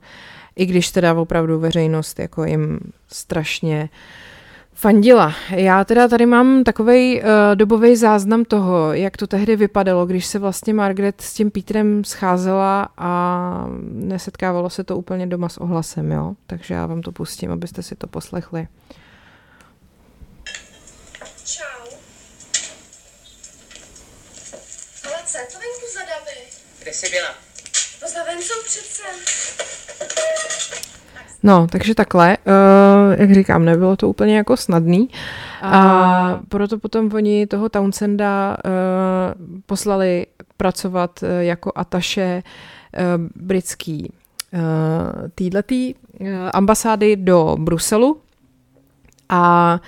i 0.55 0.65
když 0.65 0.91
teda 0.91 1.13
opravdu 1.13 1.60
veřejnost 1.60 2.19
jako 2.19 2.45
jim 2.45 2.79
strašně 3.07 3.89
fandila. 4.74 5.36
Já 5.50 5.83
teda 5.83 6.07
tady 6.07 6.25
mám 6.25 6.63
takový 6.63 7.22
uh, 7.22 7.27
eh, 7.27 7.55
dobový 7.55 7.95
záznam 7.95 8.45
toho, 8.45 8.93
jak 8.93 9.17
to 9.17 9.27
tehdy 9.27 9.55
vypadalo, 9.55 10.05
když 10.05 10.25
se 10.25 10.39
vlastně 10.39 10.74
Margaret 10.74 11.22
s 11.22 11.33
tím 11.33 11.51
Petrem 11.51 12.03
scházela 12.03 12.89
a 12.98 13.65
nesetkávalo 13.91 14.69
se 14.69 14.83
to 14.83 14.98
úplně 14.98 15.27
doma 15.27 15.50
s 15.50 15.57
ohlasem, 15.57 16.12
jo? 16.12 16.33
Takže 16.48 16.74
já 16.74 16.86
vám 16.86 17.01
to 17.01 17.12
pustím, 17.12 17.51
abyste 17.51 17.83
si 17.83 17.95
to 17.95 18.07
poslechli. 18.07 18.67
Čau. 21.45 21.88
Ale 25.05 25.24
co 25.25 25.38
je 25.38 25.45
to 25.45 25.57
venku 25.60 25.86
za 25.93 26.00
davy? 26.00 26.39
Kde 26.81 26.93
jsi 26.93 27.10
byla? 27.10 27.36
To 28.00 28.10
za 28.10 28.19
přece. 28.65 29.73
No, 31.44 31.68
takže 31.72 31.96
takhle, 31.96 32.38
uh, 32.38 33.22
jak 33.22 33.34
říkám, 33.34 33.65
nebylo 33.65 33.96
to 33.96 34.10
úplně 34.10 34.38
jako 34.38 34.58
snadný. 34.58 35.10
A 35.62 36.39
proto 36.50 36.77
potom 36.80 37.10
oni 37.13 37.48
toho 37.48 37.70
Townsenda 37.70 38.58
uh, 38.65 38.72
poslali 39.65 40.25
pracovat 40.58 41.20
uh, 41.24 41.30
jako 41.39 41.72
ataše 41.75 42.44
uh, 42.44 43.01
britský 43.36 44.13
uh, 44.53 44.60
týhletý 45.36 45.96
uh, 45.96 46.27
ambasády 46.53 47.15
do 47.15 47.56
Bruselu. 47.60 48.18
A 49.30 49.80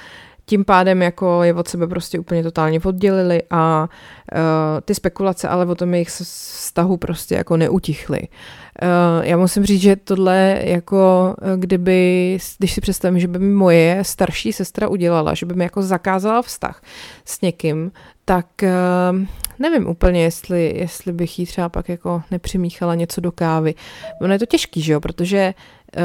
tím 0.46 0.66
pádem 0.66 1.02
jako 1.02 1.44
je 1.44 1.54
od 1.54 1.68
sebe 1.68 1.88
prostě 1.88 2.20
úplně 2.20 2.44
totálně 2.44 2.80
oddělili 2.84 3.44
a 3.50 3.90
uh, 4.34 4.40
ty 4.86 4.96
spekulace 4.96 5.48
ale 5.48 5.66
o 5.66 5.75
tom 5.75 5.94
jejich 5.94 6.10
vztahu 6.10 6.98
prostě 6.98 7.36
jako 7.36 7.58
neutichly. 7.58 8.20
Uh, 8.22 9.25
já 9.25 9.38
musím 9.38 9.66
říct, 9.66 9.82
že 9.82 9.96
tohle 9.96 10.60
jako 10.64 11.36
kdyby, 11.56 12.38
když 12.58 12.74
si 12.74 12.82
představím, 12.82 13.20
že 13.20 13.28
by 13.28 13.40
mi 13.40 13.54
moje 13.54 14.00
starší 14.02 14.54
sestra 14.54 14.88
udělala, 14.88 15.34
že 15.34 15.46
by 15.46 15.54
mi 15.54 15.64
jako 15.64 15.82
zakázala 15.82 16.42
vztah 16.42 16.82
s 17.25 17.42
někým, 17.42 17.92
tak 18.25 18.48
uh, 18.64 19.25
nevím 19.59 19.88
úplně, 19.88 20.24
jestli, 20.24 20.74
jestli 20.77 21.13
bych 21.13 21.39
jí 21.39 21.45
třeba 21.45 21.69
pak 21.69 21.89
jako 21.89 22.24
nepřimíchala 22.31 22.95
něco 22.95 23.21
do 23.21 23.31
kávy. 23.31 23.75
Ono 24.21 24.33
je 24.33 24.39
to 24.39 24.45
těžký, 24.45 24.81
že 24.81 24.93
jo, 24.93 25.00
protože 25.00 25.53
uh, 25.97 26.03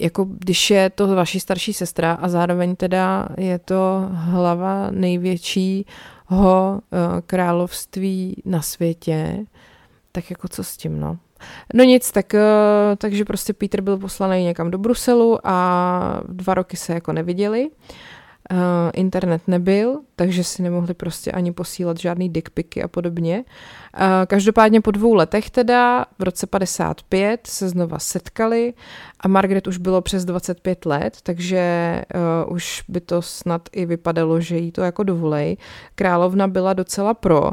jako 0.00 0.24
když 0.24 0.70
je 0.70 0.90
to 0.90 1.06
vaší 1.06 1.40
starší 1.40 1.72
sestra 1.72 2.12
a 2.12 2.28
zároveň 2.28 2.76
teda 2.76 3.28
je 3.36 3.58
to 3.58 4.08
hlava 4.12 4.90
největšího 4.90 5.84
uh, 6.30 6.80
království 7.26 8.42
na 8.44 8.62
světě, 8.62 9.38
tak 10.12 10.30
jako 10.30 10.48
co 10.48 10.64
s 10.64 10.76
tím, 10.76 11.00
no. 11.00 11.18
No 11.74 11.84
nic, 11.84 12.10
tak, 12.10 12.34
uh, 12.34 12.40
takže 12.98 13.24
prostě 13.24 13.52
Peter 13.52 13.80
byl 13.80 13.98
poslaný 13.98 14.44
někam 14.44 14.70
do 14.70 14.78
Bruselu 14.78 15.38
a 15.44 16.20
dva 16.28 16.54
roky 16.54 16.76
se 16.76 16.92
jako 16.92 17.12
neviděli. 17.12 17.66
Uh, 17.66 17.72
Uh, 18.50 18.58
internet 18.94 19.42
nebyl, 19.46 20.00
takže 20.16 20.44
si 20.44 20.62
nemohli 20.62 20.94
prostě 20.94 21.32
ani 21.32 21.52
posílat 21.52 21.96
žádný 21.96 22.28
dickpiky 22.28 22.82
a 22.82 22.88
podobně. 22.88 23.44
Uh, 24.00 24.02
každopádně 24.26 24.80
po 24.80 24.90
dvou 24.90 25.14
letech 25.14 25.50
teda, 25.50 26.06
v 26.18 26.22
roce 26.22 26.46
55 26.46 27.46
se 27.46 27.68
znova 27.68 27.98
setkali 27.98 28.74
a 29.20 29.28
Margaret 29.28 29.66
už 29.66 29.78
bylo 29.78 30.00
přes 30.00 30.24
25 30.24 30.86
let, 30.86 31.16
takže 31.22 32.02
uh, 32.46 32.52
už 32.52 32.84
by 32.88 33.00
to 33.00 33.22
snad 33.22 33.68
i 33.72 33.86
vypadalo, 33.86 34.40
že 34.40 34.56
jí 34.56 34.72
to 34.72 34.80
jako 34.80 35.02
dovolej. 35.02 35.56
Královna 35.94 36.48
byla 36.48 36.72
docela 36.72 37.14
pro, 37.14 37.50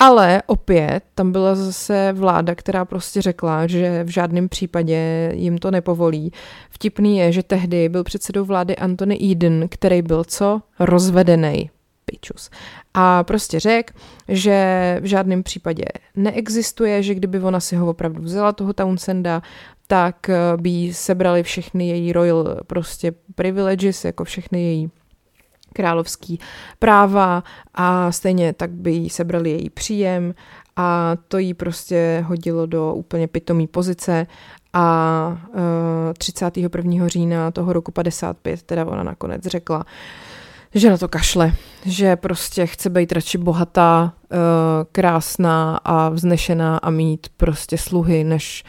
ale 0.00 0.42
opět 0.46 1.00
tam 1.14 1.32
byla 1.32 1.54
zase 1.54 2.12
vláda, 2.12 2.54
která 2.54 2.84
prostě 2.84 3.22
řekla, 3.22 3.66
že 3.66 4.04
v 4.04 4.08
žádném 4.08 4.48
případě 4.48 5.32
jim 5.34 5.58
to 5.58 5.70
nepovolí. 5.70 6.32
Vtipný 6.70 7.18
je, 7.18 7.32
že 7.32 7.42
tehdy 7.42 7.88
byl 7.88 8.04
předsedou 8.04 8.44
vlády 8.44 8.76
Anthony 8.76 9.18
Eden, 9.32 9.68
který 9.68 10.02
byl 10.02 10.24
co? 10.24 10.60
Rozvedený. 10.78 11.70
Pičus. 12.04 12.50
A 12.94 13.24
prostě 13.24 13.60
řekl, 13.60 13.94
že 14.28 14.96
v 15.00 15.04
žádném 15.04 15.42
případě 15.42 15.84
neexistuje, 16.16 17.02
že 17.02 17.14
kdyby 17.14 17.40
ona 17.40 17.60
si 17.60 17.76
ho 17.76 17.86
opravdu 17.86 18.22
vzala, 18.22 18.52
toho 18.52 18.72
Townsenda, 18.72 19.42
tak 19.86 20.30
by 20.56 20.90
sebrali 20.92 21.42
všechny 21.42 21.88
její 21.88 22.12
royal 22.12 22.60
prostě 22.66 23.12
privileges, 23.34 24.04
jako 24.04 24.24
všechny 24.24 24.62
její 24.62 24.90
královský 25.72 26.40
práva 26.78 27.44
a 27.74 28.12
stejně 28.12 28.52
tak 28.52 28.70
by 28.70 28.92
jí 28.92 29.10
sebrali 29.10 29.50
její 29.50 29.70
příjem 29.70 30.34
a 30.76 31.16
to 31.28 31.38
jí 31.38 31.54
prostě 31.54 32.24
hodilo 32.26 32.66
do 32.66 32.94
úplně 32.94 33.28
pitomý 33.28 33.66
pozice 33.66 34.26
a 34.72 35.38
uh, 35.54 35.60
eh, 36.10 36.14
31. 36.18 37.08
října 37.08 37.50
toho 37.50 37.72
roku 37.72 37.92
55 37.92 38.62
teda 38.62 38.86
ona 38.86 39.02
nakonec 39.02 39.42
řekla, 39.42 39.84
že 40.74 40.90
na 40.90 40.98
to 40.98 41.08
kašle, 41.08 41.52
že 41.84 42.16
prostě 42.16 42.66
chce 42.66 42.90
být 42.90 43.12
radši 43.12 43.38
bohatá, 43.38 44.12
uh, 44.32 44.38
krásná 44.92 45.76
a 45.84 46.08
vznešená 46.08 46.78
a 46.78 46.90
mít 46.90 47.26
prostě 47.36 47.78
sluhy, 47.78 48.24
než 48.24 48.64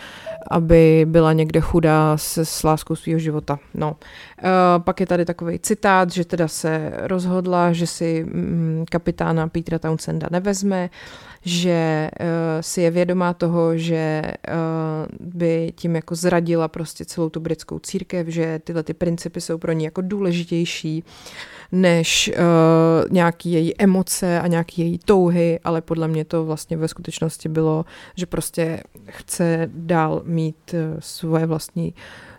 aby 0.52 1.06
byla 1.10 1.34
někde 1.34 1.62
chudá 1.62 2.18
s, 2.18 2.38
s 2.38 2.64
láskou 2.64 2.96
svého 2.96 3.20
života. 3.20 3.60
No. 3.74 3.90
Uh, 3.92 4.84
pak 4.84 5.00
je 5.00 5.06
tady 5.06 5.26
takový 5.26 5.60
citát, 5.60 6.12
že 6.12 6.26
teda 6.26 6.48
se 6.48 6.92
rozhodla, 6.96 7.74
že 7.74 7.88
si 7.88 8.24
mm, 8.24 8.86
kapitána 8.90 9.48
Petra 9.48 9.80
Townsenda 9.80 10.28
nevezme, 10.32 10.90
že 11.42 12.10
uh, 12.20 12.26
si 12.62 12.82
je 12.82 12.92
vědomá 12.92 13.34
toho, 13.34 13.78
že 13.78 14.22
uh, 14.48 15.28
by 15.40 15.74
tím 15.76 15.96
jako 15.96 16.16
zradila 16.16 16.68
prostě 16.68 17.06
celou 17.06 17.30
tu 17.30 17.40
britskou 17.40 17.80
církev, 17.80 18.28
že 18.28 18.60
tyhle 18.64 18.84
ty 18.84 18.94
principy 18.94 19.42
jsou 19.42 19.58
pro 19.58 19.72
ní 19.72 19.84
jako 19.84 20.02
důležitější. 20.02 21.04
Uh, 21.04 21.61
než 21.72 22.32
uh, 22.34 23.12
nějaký 23.12 23.52
její 23.52 23.82
emoce 23.82 24.42
a 24.42 24.48
nějaký 24.48 24.82
její 24.82 24.98
touhy, 24.98 25.60
ale 25.64 25.82
podle 25.82 26.08
mě 26.08 26.26
to 26.26 26.46
vlastně 26.46 26.78
ve 26.78 26.88
skutečnosti 26.88 27.50
bylo, 27.50 27.86
že 28.16 28.26
prostě 28.26 28.84
chce 29.08 29.70
dál 29.74 30.22
mít 30.26 30.74
uh, 30.74 30.80
svoje 31.00 31.46
vlastní 31.46 31.94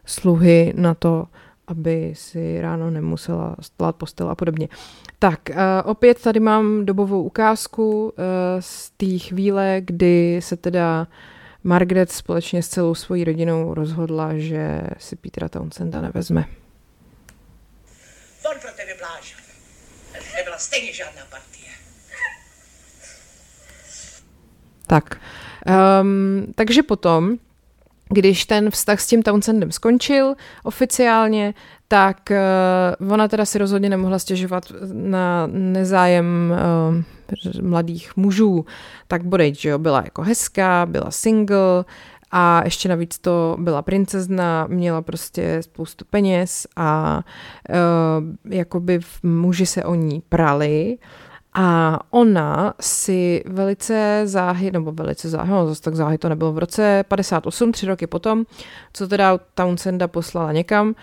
sluhy 0.04 0.72
na 0.76 0.94
to, 0.94 1.26
aby 1.66 2.12
si 2.16 2.60
ráno 2.60 2.90
nemusela 2.90 3.56
stát 3.60 3.96
postel 3.96 4.30
a 4.30 4.34
podobně. 4.34 4.68
Tak, 5.18 5.40
uh, 5.50 5.56
opět 5.84 6.22
tady 6.22 6.40
mám 6.40 6.86
dobovou 6.86 7.22
ukázku 7.22 8.02
uh, 8.04 8.10
z 8.60 8.90
té 8.90 9.18
chvíle, 9.18 9.76
kdy 9.84 10.40
se 10.42 10.56
teda 10.56 11.06
Margaret 11.64 12.12
společně 12.12 12.62
s 12.62 12.68
celou 12.68 12.94
svojí 12.94 13.24
rodinou 13.24 13.74
rozhodla, 13.74 14.36
že 14.36 14.82
si 14.98 15.16
Petra 15.16 15.48
Townsenda 15.48 16.00
nevezme. 16.00 16.44
Von 18.44 18.58
Bláž. 19.02 19.36
Nebyla 20.36 20.58
stejně 20.58 20.92
žádná 20.92 21.22
partie. 21.30 21.68
Tak. 24.86 25.20
Um, 26.00 26.46
takže 26.54 26.82
potom, 26.82 27.36
když 28.08 28.44
ten 28.44 28.70
vztah 28.70 29.00
s 29.00 29.06
tím 29.06 29.22
Townsendem 29.22 29.72
skončil 29.72 30.34
oficiálně, 30.62 31.54
tak 31.88 32.30
uh, 33.00 33.12
ona 33.12 33.28
teda 33.28 33.44
si 33.44 33.58
rozhodně 33.58 33.88
nemohla 33.88 34.18
stěžovat 34.18 34.72
na 34.92 35.46
nezájem 35.46 36.54
uh, 37.54 37.62
mladých 37.62 38.16
mužů. 38.16 38.66
Tak 39.08 39.24
bodejť, 39.24 39.60
že 39.60 39.68
jo, 39.68 39.78
byla 39.78 40.02
jako 40.04 40.22
hezká, 40.22 40.86
byla 40.86 41.10
single, 41.10 41.84
a 42.32 42.62
ještě 42.64 42.88
navíc 42.88 43.18
to 43.18 43.56
byla 43.60 43.82
princezna, 43.82 44.66
měla 44.66 45.02
prostě 45.02 45.62
spoustu 45.62 46.04
peněz 46.10 46.66
a 46.76 47.20
uh, 47.68 48.52
jakoby 48.52 49.00
muži 49.22 49.66
se 49.66 49.84
o 49.84 49.94
ní 49.94 50.22
prali. 50.28 50.98
A 51.54 51.98
ona 52.10 52.74
si 52.80 53.44
velice 53.46 54.22
záhy, 54.24 54.70
nebo 54.70 54.92
velice 54.92 55.28
záhy, 55.28 55.50
no 55.50 55.66
zase 55.66 55.82
tak 55.82 55.94
záhy 55.94 56.18
to 56.18 56.28
nebylo 56.28 56.52
v 56.52 56.58
roce 56.58 57.04
58, 57.08 57.72
tři 57.72 57.86
roky 57.86 58.06
potom, 58.06 58.44
co 58.92 59.08
teda 59.08 59.38
Townsenda 59.54 60.08
poslala 60.08 60.52
někam 60.52 60.88
uh, 60.88 60.94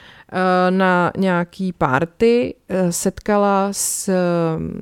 na 0.69 1.11
nějaký 1.17 1.73
party, 1.73 2.55
uh, 2.69 2.89
setkala 2.89 3.67
s 3.71 4.13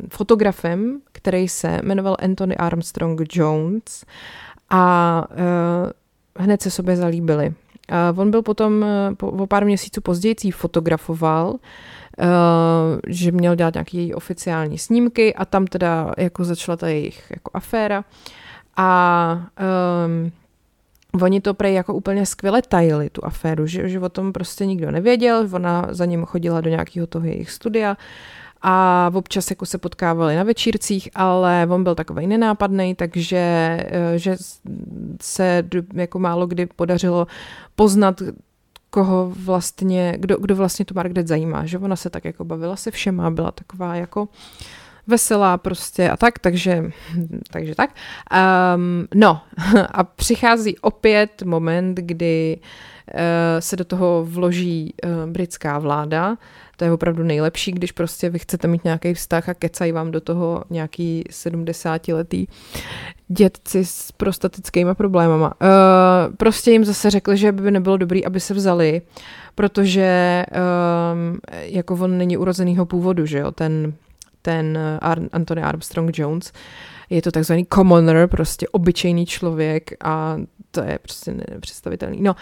fotografem, 0.10 1.00
který 1.12 1.48
se 1.48 1.80
jmenoval 1.84 2.18
Anthony 2.20 2.58
Armstrong 2.58 3.22
Jones. 3.34 4.06
A 4.70 5.28
hned 6.38 6.62
se 6.62 6.72
sobě 6.72 6.96
zalíbili. 6.96 7.54
A 7.90 8.14
on 8.18 8.32
byl 8.32 8.42
potom 8.42 8.84
eh, 8.84 9.16
po, 9.16 9.28
o 9.28 9.48
pár 9.48 9.66
měsíců 9.66 10.02
později 10.02 10.52
fotografoval, 10.52 11.50
uh, 11.50 11.58
že 13.08 13.32
měl 13.32 13.56
dělat 13.56 13.74
nějaké 13.74 13.98
její 13.98 14.14
oficiální 14.14 14.78
snímky 14.78 15.36
a 15.36 15.46
tam 15.46 15.68
teda 15.68 16.14
jako 16.18 16.44
začala 16.44 16.76
ta 16.78 16.88
jejich 16.88 17.32
jako 17.32 17.52
aféra 17.54 18.04
a 18.78 19.42
um, 20.06 20.32
Oni 21.22 21.42
to 21.42 21.54
prej 21.54 21.74
jako 21.74 21.94
úplně 21.94 22.26
skvěle 22.26 22.62
tajili, 22.62 23.10
tu 23.10 23.26
aféru, 23.26 23.68
že, 23.68 23.90
že 23.90 24.00
o 24.00 24.10
tom 24.10 24.34
prostě 24.34 24.66
nikdo 24.66 24.92
nevěděl, 24.92 25.50
ona 25.52 25.88
za 25.90 26.06
ním 26.06 26.26
chodila 26.26 26.62
do 26.62 26.70
nějakého 26.70 27.08
toho 27.08 27.26
jejich 27.26 27.52
studia 27.52 27.98
a 28.62 29.12
občas 29.14 29.50
jako 29.50 29.66
se 29.66 29.78
potkávali 29.78 30.36
na 30.36 30.44
večírcích, 30.44 31.10
ale 31.16 31.68
on 31.70 31.84
byl 31.84 31.96
takový 31.96 32.28
nenápadný, 32.28 32.96
takže 32.96 33.38
eh, 33.38 34.14
že 34.16 34.38
se 35.22 35.64
jako 35.94 36.20
málo 36.20 36.48
kdy 36.48 36.66
podařilo 36.66 37.28
poznat, 37.76 38.22
koho 38.90 39.34
vlastně, 39.44 40.16
kdo, 40.18 40.38
kdo 40.38 40.56
vlastně 40.56 40.86
tu 40.86 40.94
Margaret 40.94 41.28
zajímá, 41.28 41.66
že 41.66 41.78
ona 41.78 41.96
se 41.96 42.10
tak 42.10 42.26
jako 42.26 42.46
bavila 42.46 42.76
se 42.76 42.92
všema, 42.92 43.32
byla 43.32 43.52
taková 43.52 43.96
jako 43.96 44.28
veselá 45.08 45.58
prostě 45.58 46.10
a 46.10 46.18
tak, 46.18 46.40
takže, 46.40 46.92
takže 47.52 47.76
tak. 47.76 47.90
Um, 48.76 49.08
no 49.16 49.42
a 49.92 50.04
přichází 50.04 50.78
opět 50.78 51.44
moment, 51.44 51.96
kdy 51.96 52.60
uh, 53.14 53.20
se 53.60 53.76
do 53.76 53.86
toho 53.86 54.26
vloží 54.30 54.94
uh, 55.04 55.32
britská 55.32 55.80
vláda, 55.80 56.38
to 56.78 56.86
je 56.86 56.92
opravdu 56.92 57.24
nejlepší, 57.24 57.72
když 57.72 57.92
prostě 57.92 58.30
vy 58.30 58.40
chcete 58.40 58.68
mít 58.68 58.84
nějaký 58.84 59.14
vztah 59.14 59.50
a 59.50 59.54
kecají 59.54 59.92
vám 59.92 60.12
do 60.12 60.22
toho 60.22 60.64
nějaký 60.70 61.24
70-letý 61.30 62.48
dětci 63.28 63.86
s 63.86 64.12
prostatickými 64.12 64.96
problémama. 64.96 65.54
Uh, 65.62 66.36
prostě 66.36 66.72
jim 66.72 66.86
zase 66.86 67.10
řekli, 67.10 67.38
že 67.38 67.52
by 67.52 67.72
nebylo 67.72 67.98
dobrý, 67.98 68.26
aby 68.26 68.40
se 68.40 68.54
vzali, 68.54 69.02
protože 69.56 70.46
um, 70.52 71.40
jako 71.52 71.94
on 71.94 72.18
není 72.18 72.38
urozenýho 72.38 72.86
původu, 72.86 73.26
že 73.26 73.38
jo, 73.38 73.52
ten, 73.52 73.94
ten 74.48 74.80
Ar- 75.02 75.30
Anthony 75.32 75.62
Armstrong 75.62 76.20
Jones, 76.20 76.52
je 77.10 77.22
to 77.22 77.32
takzvaný 77.32 77.66
commoner, 77.74 78.28
prostě 78.28 78.68
obyčejný 78.72 79.26
člověk 79.26 79.92
a 80.04 80.38
to 80.72 80.82
je 80.82 81.00
prostě 81.02 81.34
nepředstavitelný. 81.52 82.22
No, 82.22 82.32
uh, 82.34 82.38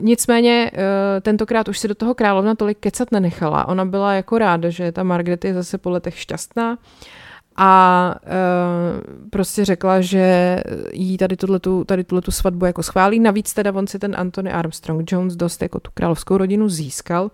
nicméně 0.00 0.70
uh, 0.74 0.78
tentokrát 1.22 1.68
už 1.68 1.78
si 1.78 1.88
do 1.88 1.94
toho 1.94 2.14
královna 2.14 2.54
tolik 2.54 2.78
kecat 2.78 3.12
nenechala. 3.12 3.68
Ona 3.68 3.84
byla 3.84 4.14
jako 4.14 4.38
ráda, 4.38 4.70
že 4.70 4.92
ta 4.92 5.02
Margaret 5.02 5.44
je 5.44 5.54
zase 5.54 5.78
po 5.78 5.90
letech 5.90 6.18
šťastná 6.18 6.78
a 7.56 8.14
uh, 8.22 9.28
prostě 9.30 9.64
řekla, 9.64 10.00
že 10.00 10.58
jí 10.92 11.18
tady 11.18 11.36
tuhletu, 11.36 11.84
tady 11.84 12.04
tuhletu 12.04 12.30
svatbu 12.30 12.66
jako 12.66 12.82
schválí. 12.82 13.20
Navíc 13.20 13.54
teda 13.54 13.72
on 13.74 13.86
si 13.86 13.98
ten 13.98 14.14
Anthony 14.16 14.52
Armstrong 14.52 15.12
Jones 15.12 15.36
dost 15.36 15.62
jako 15.62 15.80
tu 15.80 15.90
královskou 15.94 16.36
rodinu 16.36 16.68
získal, 16.68 17.30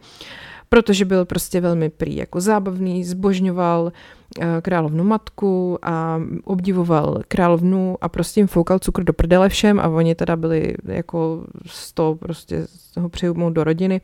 protože 0.69 1.05
byl 1.05 1.25
prostě 1.25 1.61
velmi 1.61 1.91
prý 1.91 2.17
jako 2.17 2.41
zábavný, 2.41 3.05
zbožňoval 3.05 3.83
uh, 3.83 4.45
královnu 4.63 5.05
matku 5.05 5.79
a 5.83 6.21
obdivoval 6.45 7.23
královnu 7.29 7.97
a 8.01 8.09
prostě 8.09 8.41
jim 8.41 8.47
foukal 8.47 8.79
cukr 8.79 9.05
do 9.05 9.13
prdele 9.13 9.49
všem 9.49 9.81
a 9.81 9.89
oni 9.89 10.15
teda 10.15 10.37
byli 10.37 10.75
jako 10.85 11.45
z 11.67 11.93
toho 11.93 12.15
prostě 12.15 12.67
z 12.67 12.93
toho 12.93 13.09
přijmout 13.09 13.51
do 13.53 13.65
rodiny, 13.65 14.01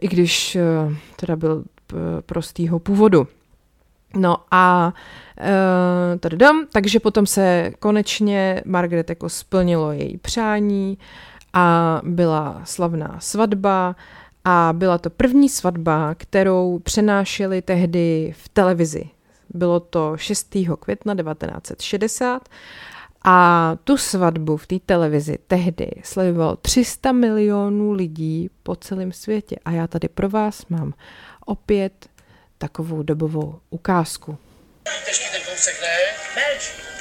i 0.00 0.08
když 0.08 0.56
uh, 0.86 0.94
teda 1.16 1.36
byl 1.36 1.64
prostýho 2.26 2.78
původu. 2.78 3.26
No 4.16 4.36
a 4.50 4.92
tady 6.20 6.36
dom, 6.36 6.66
takže 6.72 7.00
potom 7.00 7.26
se 7.26 7.72
konečně 7.78 8.62
Margaret 8.64 9.08
jako 9.08 9.28
splnilo 9.28 9.92
její 9.92 10.18
přání 10.18 10.98
a 11.52 12.00
byla 12.04 12.60
slavná 12.64 13.16
svatba 13.18 13.96
a 14.44 14.72
byla 14.72 14.98
to 14.98 15.10
první 15.10 15.48
svatba, 15.48 16.14
kterou 16.14 16.78
přenášeli 16.78 17.62
tehdy 17.62 18.34
v 18.36 18.48
televizi. 18.48 19.10
Bylo 19.54 19.80
to 19.80 20.16
6. 20.16 20.56
května 20.80 21.14
1960 21.14 22.48
a 23.24 23.76
tu 23.84 23.96
svatbu 23.96 24.56
v 24.56 24.66
té 24.66 24.78
televizi 24.86 25.38
tehdy 25.46 25.90
sledovalo 26.02 26.56
300 26.56 27.12
milionů 27.12 27.92
lidí 27.92 28.50
po 28.62 28.76
celém 28.76 29.12
světě. 29.12 29.56
A 29.64 29.70
já 29.70 29.86
tady 29.86 30.08
pro 30.08 30.28
vás 30.28 30.66
mám 30.66 30.94
opět 31.46 32.08
takovou 32.58 33.02
dobovou 33.02 33.60
ukázku. 33.70 34.38
Těžký 35.06 35.24
ten 35.32 35.40
kousek, 35.50 35.74
ne? 35.80 35.96
Melč, 36.36 36.93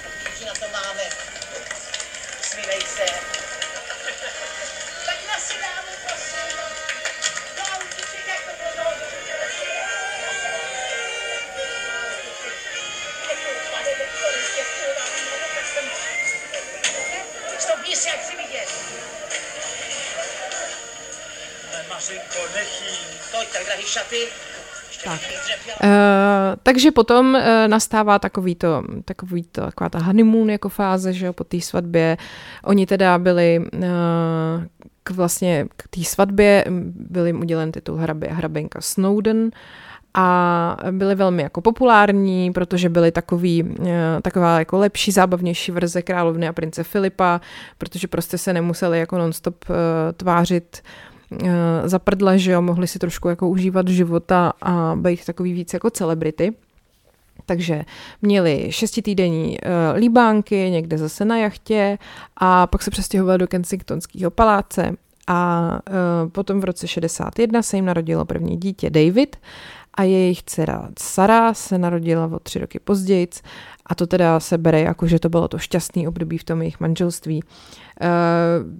tak. 25.03 25.19
Uh, 25.83 25.89
takže 26.63 26.91
potom 26.91 27.35
uh, 27.35 27.41
nastává 27.67 28.19
takový 28.19 28.55
to, 28.55 28.83
takový 29.05 29.43
to, 29.43 29.61
taková 29.61 29.89
ta 29.89 29.99
honeymoon 29.99 30.49
jako 30.49 30.69
fáze, 30.69 31.13
že 31.13 31.25
jo, 31.25 31.33
po 31.33 31.43
té 31.43 31.61
svatbě. 31.61 32.17
Oni 32.63 32.85
teda 32.85 33.17
byli 33.17 33.59
uh, 33.73 33.81
k 35.03 35.09
vlastně 35.09 35.65
k 35.77 35.87
té 35.87 36.03
svatbě, 36.03 36.65
byl 36.95 37.25
jim 37.25 37.39
udělen 37.39 37.71
titul 37.71 37.95
hrabě, 37.95 38.29
hraběnka 38.29 38.81
Snowden 38.81 39.51
a 40.13 40.77
byly 40.91 41.15
velmi 41.15 41.43
jako 41.43 41.61
populární, 41.61 42.53
protože 42.53 42.89
byly 42.89 43.11
takový, 43.11 43.75
taková 44.21 44.59
jako 44.59 44.77
lepší, 44.77 45.11
zábavnější 45.11 45.71
verze 45.71 46.01
královny 46.01 46.47
a 46.47 46.53
prince 46.53 46.83
Filipa, 46.83 47.41
protože 47.77 48.07
prostě 48.07 48.37
se 48.37 48.53
nemuseli 48.53 48.99
jako 48.99 49.17
nonstop 49.17 49.65
tvářit 50.17 50.81
Eh, 50.81 51.12
zaprdle, 51.85 52.39
že 52.39 52.51
jo, 52.51 52.61
mohli 52.61 52.87
si 52.87 52.99
trošku 52.99 53.29
jako 53.29 53.49
užívat 53.49 53.87
života 53.87 54.53
a 54.61 54.95
být 54.95 55.25
takový 55.25 55.53
víc 55.53 55.73
jako 55.73 55.89
celebrity. 55.89 56.53
Takže 57.45 57.83
měli 58.21 58.67
šestitýdenní 58.69 59.57
uh, 59.59 59.97
líbánky, 59.97 60.69
někde 60.69 60.97
zase 60.97 61.25
na 61.25 61.37
jachtě 61.37 61.97
a 62.37 62.67
pak 62.67 62.83
se 62.83 62.91
přestěhovali 62.91 63.37
do 63.37 63.47
Kensingtonského 63.47 64.31
paláce 64.31 64.95
a 65.27 65.69
uh, 65.71 66.29
potom 66.29 66.59
v 66.59 66.63
roce 66.63 66.87
61 66.87 67.61
se 67.61 67.75
jim 67.77 67.85
narodilo 67.85 68.25
první 68.25 68.57
dítě 68.57 68.89
David 68.89 69.35
a 69.93 70.03
jejich 70.03 70.43
dcera 70.43 70.89
Sara 70.99 71.53
se 71.53 71.77
narodila 71.77 72.25
o 72.25 72.39
tři 72.39 72.59
roky 72.59 72.79
později 72.79 73.27
a 73.85 73.95
to 73.95 74.07
teda 74.07 74.39
se 74.39 74.57
bere 74.57 74.81
jako, 74.81 75.07
že 75.07 75.19
to 75.19 75.29
bylo 75.29 75.47
to 75.47 75.57
šťastný 75.57 76.07
období 76.07 76.37
v 76.37 76.43
tom 76.43 76.61
jejich 76.61 76.79
manželství. 76.79 77.43
Uh, 78.01 78.07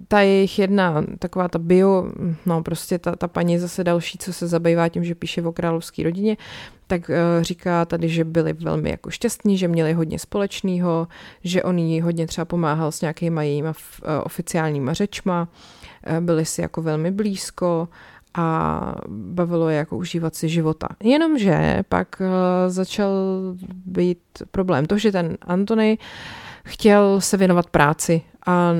ta 0.08 0.20
jejich 0.20 0.58
jedna, 0.58 1.04
taková 1.18 1.48
ta 1.48 1.58
bio, 1.58 2.12
no 2.46 2.62
prostě 2.62 2.98
ta, 2.98 3.16
ta 3.16 3.28
paní 3.28 3.58
zase 3.58 3.84
další, 3.84 4.18
co 4.18 4.32
se 4.32 4.46
zabývá 4.46 4.88
tím, 4.88 5.04
že 5.04 5.14
píše 5.14 5.42
o 5.42 5.52
královské 5.52 6.02
rodině, 6.02 6.36
tak 6.86 7.08
uh, 7.08 7.42
říká 7.42 7.84
tady, 7.84 8.08
že 8.08 8.24
byli 8.24 8.52
velmi 8.52 8.90
jako 8.90 9.10
šťastní, 9.10 9.58
že 9.58 9.68
měli 9.68 9.92
hodně 9.92 10.18
společného, 10.18 11.08
že 11.44 11.62
on 11.62 11.78
jí 11.78 12.00
hodně 12.00 12.26
třeba 12.26 12.44
pomáhal 12.44 12.92
s 12.92 13.00
nějakýma 13.00 13.42
jejíma 13.42 13.70
uh, 13.70 13.74
oficiálníma 14.24 14.92
řečma, 14.92 15.48
byli 16.20 16.44
si 16.44 16.60
jako 16.60 16.82
velmi 16.82 17.10
blízko, 17.10 17.88
a 18.36 18.94
bavilo 19.08 19.68
je 19.68 19.76
jako 19.76 19.96
užívat 19.96 20.34
si 20.34 20.48
života. 20.48 20.88
Jenomže 21.02 21.82
pak 21.88 22.22
začal 22.68 23.10
být 23.86 24.18
problém 24.50 24.86
to, 24.86 24.98
že 24.98 25.12
ten 25.12 25.36
Antony 25.42 25.98
chtěl 26.64 27.20
se 27.20 27.36
věnovat 27.36 27.70
práci 27.70 28.22
a 28.46 28.72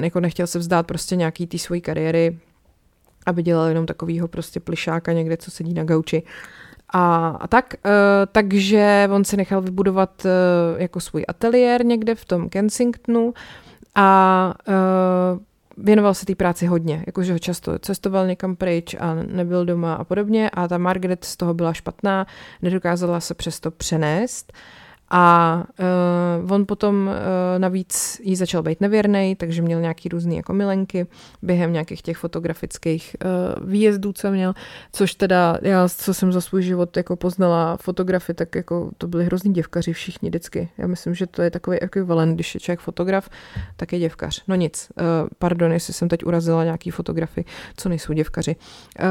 jako 0.00 0.20
nechtěl 0.20 0.46
se 0.46 0.58
vzdát 0.58 0.86
prostě 0.86 1.16
nějaký 1.16 1.46
té 1.46 1.58
svojí 1.58 1.80
kariéry, 1.80 2.38
aby 3.26 3.42
dělal 3.42 3.68
jenom 3.68 3.86
takovýho 3.86 4.28
prostě 4.28 4.60
plišáka 4.60 5.12
někde, 5.12 5.36
co 5.36 5.50
sedí 5.50 5.74
na 5.74 5.84
gauči. 5.84 6.22
A, 6.94 7.28
a 7.40 7.46
tak, 7.46 7.74
uh, 7.84 7.90
takže 8.32 9.08
on 9.12 9.24
si 9.24 9.36
nechal 9.36 9.60
vybudovat 9.60 10.24
uh, 10.24 10.80
jako 10.80 11.00
svůj 11.00 11.24
ateliér 11.28 11.84
někde 11.84 12.14
v 12.14 12.24
tom 12.24 12.48
Kensingtonu 12.48 13.34
a 13.94 14.54
uh, 14.68 15.84
věnoval 15.84 16.14
se 16.14 16.26
té 16.26 16.34
práci 16.34 16.66
hodně, 16.66 17.04
jakože 17.06 17.32
ho 17.32 17.38
často 17.38 17.78
cestoval 17.78 18.26
někam 18.26 18.56
pryč 18.56 18.94
a 19.00 19.14
nebyl 19.14 19.64
doma 19.64 19.94
a 19.94 20.04
podobně. 20.04 20.50
A 20.50 20.68
ta 20.68 20.78
Margaret 20.78 21.24
z 21.24 21.36
toho 21.36 21.54
byla 21.54 21.72
špatná, 21.72 22.26
nedokázala 22.62 23.20
se 23.20 23.34
přesto 23.34 23.70
přenést 23.70 24.52
a 25.14 25.64
uh, 26.42 26.52
on 26.52 26.66
potom 26.66 27.06
uh, 27.06 27.12
navíc 27.58 28.20
jí 28.24 28.36
začal 28.36 28.62
být 28.62 28.80
nevěrný, 28.80 29.36
takže 29.36 29.62
měl 29.62 29.80
nějaký 29.80 30.08
různý 30.08 30.36
jako 30.36 30.52
milenky 30.52 31.06
během 31.42 31.72
nějakých 31.72 32.02
těch 32.02 32.16
fotografických 32.16 33.16
uh, 33.24 33.68
výjezdů, 33.68 34.12
co 34.12 34.30
měl, 34.30 34.54
což 34.92 35.14
teda 35.14 35.58
já, 35.62 35.88
co 35.88 36.14
jsem 36.14 36.32
za 36.32 36.40
svůj 36.40 36.62
život 36.62 36.96
jako 36.96 37.16
poznala 37.16 37.76
fotografy, 37.76 38.34
tak 38.34 38.54
jako 38.54 38.90
to 38.98 39.08
byly 39.08 39.24
hrozný 39.24 39.52
děvkaři 39.52 39.92
všichni 39.92 40.28
vždycky. 40.28 40.68
Já 40.78 40.86
myslím, 40.86 41.14
že 41.14 41.26
to 41.26 41.42
je 41.42 41.50
takový 41.50 41.78
ekvivalent, 41.80 42.34
když 42.34 42.54
je 42.54 42.60
člověk 42.60 42.80
fotograf, 42.80 43.28
tak 43.76 43.92
je 43.92 43.98
děvkař. 43.98 44.42
No 44.48 44.54
nic, 44.54 44.92
uh, 45.00 45.28
pardon, 45.38 45.72
jestli 45.72 45.92
jsem 45.92 46.08
teď 46.08 46.24
urazila 46.24 46.64
nějaký 46.64 46.90
fotografy, 46.90 47.44
co 47.76 47.88
nejsou 47.88 48.12
děvkaři. 48.12 48.56
Uh, 49.00 49.06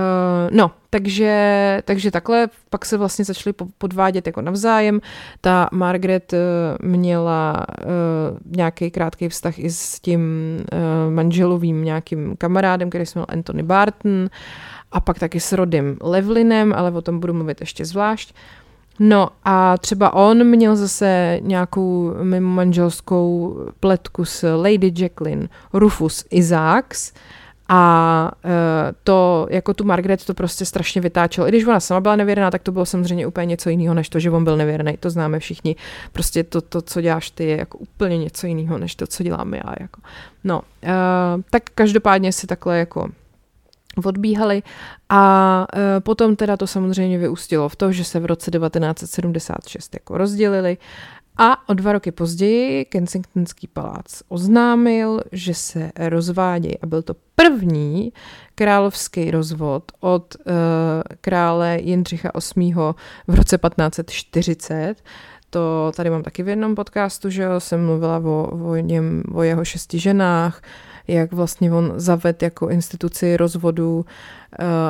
no, 0.51 0.71
takže, 0.93 1.81
takže 1.85 2.11
takhle 2.11 2.49
pak 2.69 2.85
se 2.85 2.97
vlastně 2.97 3.25
začali 3.25 3.53
podvádět 3.77 4.27
jako 4.27 4.41
navzájem. 4.41 5.01
Ta 5.41 5.69
Margaret 5.71 6.33
eh, 6.33 6.37
měla 6.81 7.65
uh, 7.69 8.55
nějaký 8.55 8.91
krátký 8.91 9.29
vztah 9.29 9.59
i 9.59 9.71
s 9.71 9.99
tím 9.99 10.21
uh, 10.73 11.13
manželovým 11.13 11.83
nějakým 11.83 12.37
kamarádem, 12.37 12.89
který 12.89 13.05
se 13.05 13.19
jmenoval 13.19 13.37
Anthony 13.37 13.63
Barton 13.63 14.29
a 14.91 14.99
pak 14.99 15.19
taky 15.19 15.39
s 15.39 15.51
Rodem 15.51 15.97
Levlinem, 16.01 16.73
ale 16.73 16.91
o 16.91 17.01
tom 17.01 17.19
budu 17.19 17.33
mluvit 17.33 17.61
ještě 17.61 17.85
zvlášť. 17.85 18.35
No 18.99 19.29
a 19.45 19.77
třeba 19.77 20.13
on 20.13 20.43
měl 20.43 20.75
zase 20.75 21.39
nějakou 21.41 22.13
mimo 22.23 22.53
manželskou 22.53 23.57
pletku 23.79 24.25
s 24.25 24.55
Lady 24.55 24.93
Jacqueline 24.97 25.47
Rufus 25.73 26.25
Isaacs, 26.29 27.13
a 27.73 28.31
uh, 28.45 28.51
to, 29.03 29.47
jako 29.49 29.73
tu 29.73 29.83
Margaret 29.83 30.25
to 30.25 30.33
prostě 30.33 30.65
strašně 30.65 31.01
vytáčelo. 31.01 31.47
I 31.47 31.49
když 31.49 31.65
ona 31.65 31.79
sama 31.79 31.99
byla 31.99 32.15
nevěrná, 32.15 32.51
tak 32.51 32.61
to 32.61 32.71
bylo 32.71 32.85
samozřejmě 32.85 33.27
úplně 33.27 33.45
něco 33.45 33.69
jiného, 33.69 33.93
než 33.93 34.09
to, 34.09 34.19
že 34.19 34.31
on 34.31 34.43
byl 34.43 34.57
nevěrný. 34.57 34.97
To 34.99 35.09
známe 35.09 35.39
všichni. 35.39 35.75
Prostě 36.11 36.43
to, 36.43 36.61
to 36.61 36.81
co 36.81 37.01
děláš 37.01 37.31
ty, 37.31 37.45
je 37.45 37.57
jako 37.57 37.77
úplně 37.77 38.17
něco 38.17 38.47
jiného, 38.47 38.77
než 38.77 38.95
to, 38.95 39.07
co 39.07 39.23
dělám 39.23 39.53
já. 39.53 39.73
Jako. 39.79 40.01
No, 40.43 40.61
uh, 40.83 41.41
tak 41.49 41.63
každopádně 41.75 42.33
si 42.33 42.47
takhle 42.47 42.77
jako 42.77 43.09
odbíhali 44.05 44.63
a 45.09 45.65
uh, 45.75 45.81
potom 45.99 46.35
teda 46.35 46.57
to 46.57 46.67
samozřejmě 46.67 47.17
vyústilo 47.17 47.69
v 47.69 47.75
to, 47.75 47.91
že 47.91 48.03
se 48.03 48.19
v 48.19 48.25
roce 48.25 48.51
1976 48.51 49.93
jako 49.93 50.17
rozdělili 50.17 50.77
a 51.37 51.69
o 51.69 51.73
dva 51.73 51.93
roky 51.93 52.11
později 52.11 52.85
Kensingtonský 52.85 53.67
palác 53.67 54.21
oznámil, 54.27 55.21
že 55.31 55.53
se 55.53 55.91
rozvádějí 55.97 56.79
a 56.79 56.85
byl 56.85 57.01
to 57.01 57.15
první 57.35 58.13
královský 58.55 59.31
rozvod 59.31 59.91
od 59.99 60.35
uh, 60.35 60.53
krále 61.21 61.79
Jindřicha 61.81 62.31
VIII. 62.55 62.73
v 63.27 63.35
roce 63.35 63.57
1540. 63.57 64.95
to 65.49 65.91
tady 65.95 66.09
mám 66.09 66.23
taky 66.23 66.43
v 66.43 66.47
jednom 66.47 66.75
podcastu, 66.75 67.29
že 67.29 67.43
jo, 67.43 67.59
jsem 67.59 67.85
mluvila 67.85 68.17
o, 68.17 68.49
o, 68.69 68.75
něm, 68.75 69.23
o 69.33 69.43
jeho 69.43 69.65
šesti 69.65 69.99
ženách, 69.99 70.61
jak 71.07 71.33
vlastně 71.33 71.73
on 71.73 71.93
zaved 71.95 72.43
jako 72.43 72.69
instituci 72.69 73.37
rozvodu 73.37 73.97
uh, 73.99 74.05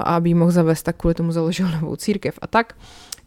aby 0.05 0.33
mohl 0.33 0.51
zavést, 0.51 0.83
tak 0.83 0.95
kvůli 0.95 1.13
tomu 1.13 1.31
založil 1.31 1.67
novou 1.81 1.95
církev 1.95 2.39
a 2.41 2.47
tak. 2.47 2.73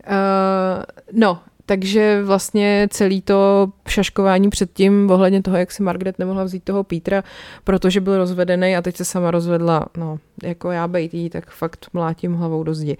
Uh, 0.06 0.82
no, 1.12 1.40
takže 1.66 2.22
vlastně 2.22 2.88
celý 2.90 3.22
to 3.22 3.68
šaškování 3.88 4.50
předtím 4.50 5.10
ohledně 5.10 5.42
toho, 5.42 5.56
jak 5.56 5.72
si 5.72 5.82
Margaret 5.82 6.18
nemohla 6.18 6.44
vzít 6.44 6.64
toho 6.64 6.84
Petra, 6.84 7.24
protože 7.64 8.00
byl 8.00 8.18
rozvedený 8.18 8.76
a 8.76 8.82
teď 8.82 8.96
se 8.96 9.04
sama 9.04 9.30
rozvedla, 9.30 9.86
no, 9.96 10.18
jako 10.42 10.70
já 10.70 10.88
bejt 10.88 11.14
jí, 11.14 11.30
tak 11.30 11.50
fakt 11.50 11.86
mlátím 11.92 12.34
hlavou 12.34 12.62
do 12.62 12.74
zdi. 12.74 12.96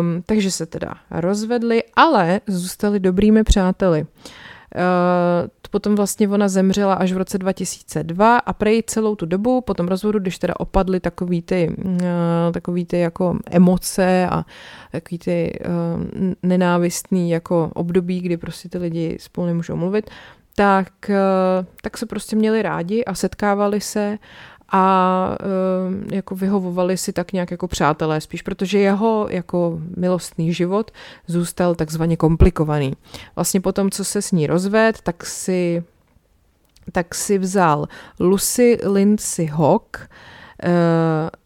Um, 0.00 0.22
takže 0.26 0.50
se 0.50 0.66
teda 0.66 0.94
rozvedli, 1.10 1.82
ale 1.96 2.40
zůstali 2.46 3.00
dobrými 3.00 3.44
přáteli. 3.44 4.00
Uh, 4.02 4.06
potom 5.70 5.94
vlastně 5.94 6.28
ona 6.28 6.48
zemřela 6.48 6.94
až 6.94 7.12
v 7.12 7.16
roce 7.16 7.38
2002 7.38 8.36
a 8.38 8.52
prej 8.52 8.82
celou 8.86 9.16
tu 9.16 9.26
dobu 9.26 9.60
po 9.60 9.74
tom 9.74 9.88
rozvodu, 9.88 10.18
když 10.18 10.38
teda 10.38 10.54
opadly 10.56 11.00
takový 11.00 11.42
ty, 11.42 11.76
uh, 11.84 11.94
takový 12.52 12.84
ty 12.84 12.98
jako 12.98 13.38
emoce 13.50 14.28
a 14.30 14.44
takový 14.92 15.18
ty 15.18 15.58
uh, 15.60 16.32
nenávistný 16.42 17.30
jako 17.30 17.70
období, 17.74 18.20
kdy 18.20 18.36
prostě 18.36 18.68
ty 18.68 18.78
lidi 18.78 19.16
spolu 19.20 19.46
nemůžou 19.46 19.76
mluvit, 19.76 20.10
tak, 20.54 21.10
tak 21.82 21.98
se 21.98 22.06
prostě 22.06 22.36
měli 22.36 22.62
rádi 22.62 23.04
a 23.04 23.14
setkávali 23.14 23.80
se 23.80 24.18
a 24.72 25.36
uh, 25.40 26.12
jako 26.12 26.34
vyhovovali 26.34 26.96
si 26.96 27.12
tak 27.12 27.32
nějak 27.32 27.50
jako 27.50 27.68
přátelé 27.68 28.20
spíš, 28.20 28.42
protože 28.42 28.78
jeho 28.78 29.26
jako 29.30 29.78
milostný 29.96 30.52
život 30.52 30.90
zůstal 31.26 31.74
takzvaně 31.74 32.16
komplikovaný. 32.16 32.92
Vlastně 33.36 33.60
po 33.60 33.72
tom, 33.72 33.90
co 33.90 34.04
se 34.04 34.22
s 34.22 34.32
ní 34.32 34.46
rozved, 34.46 35.00
tak 35.02 35.26
si, 35.26 35.84
tak 36.92 37.14
si 37.14 37.38
vzal 37.38 37.86
Lucy 38.20 38.78
Lindsay 38.92 39.46
Hawk, 39.46 40.08
uh, 40.64 40.70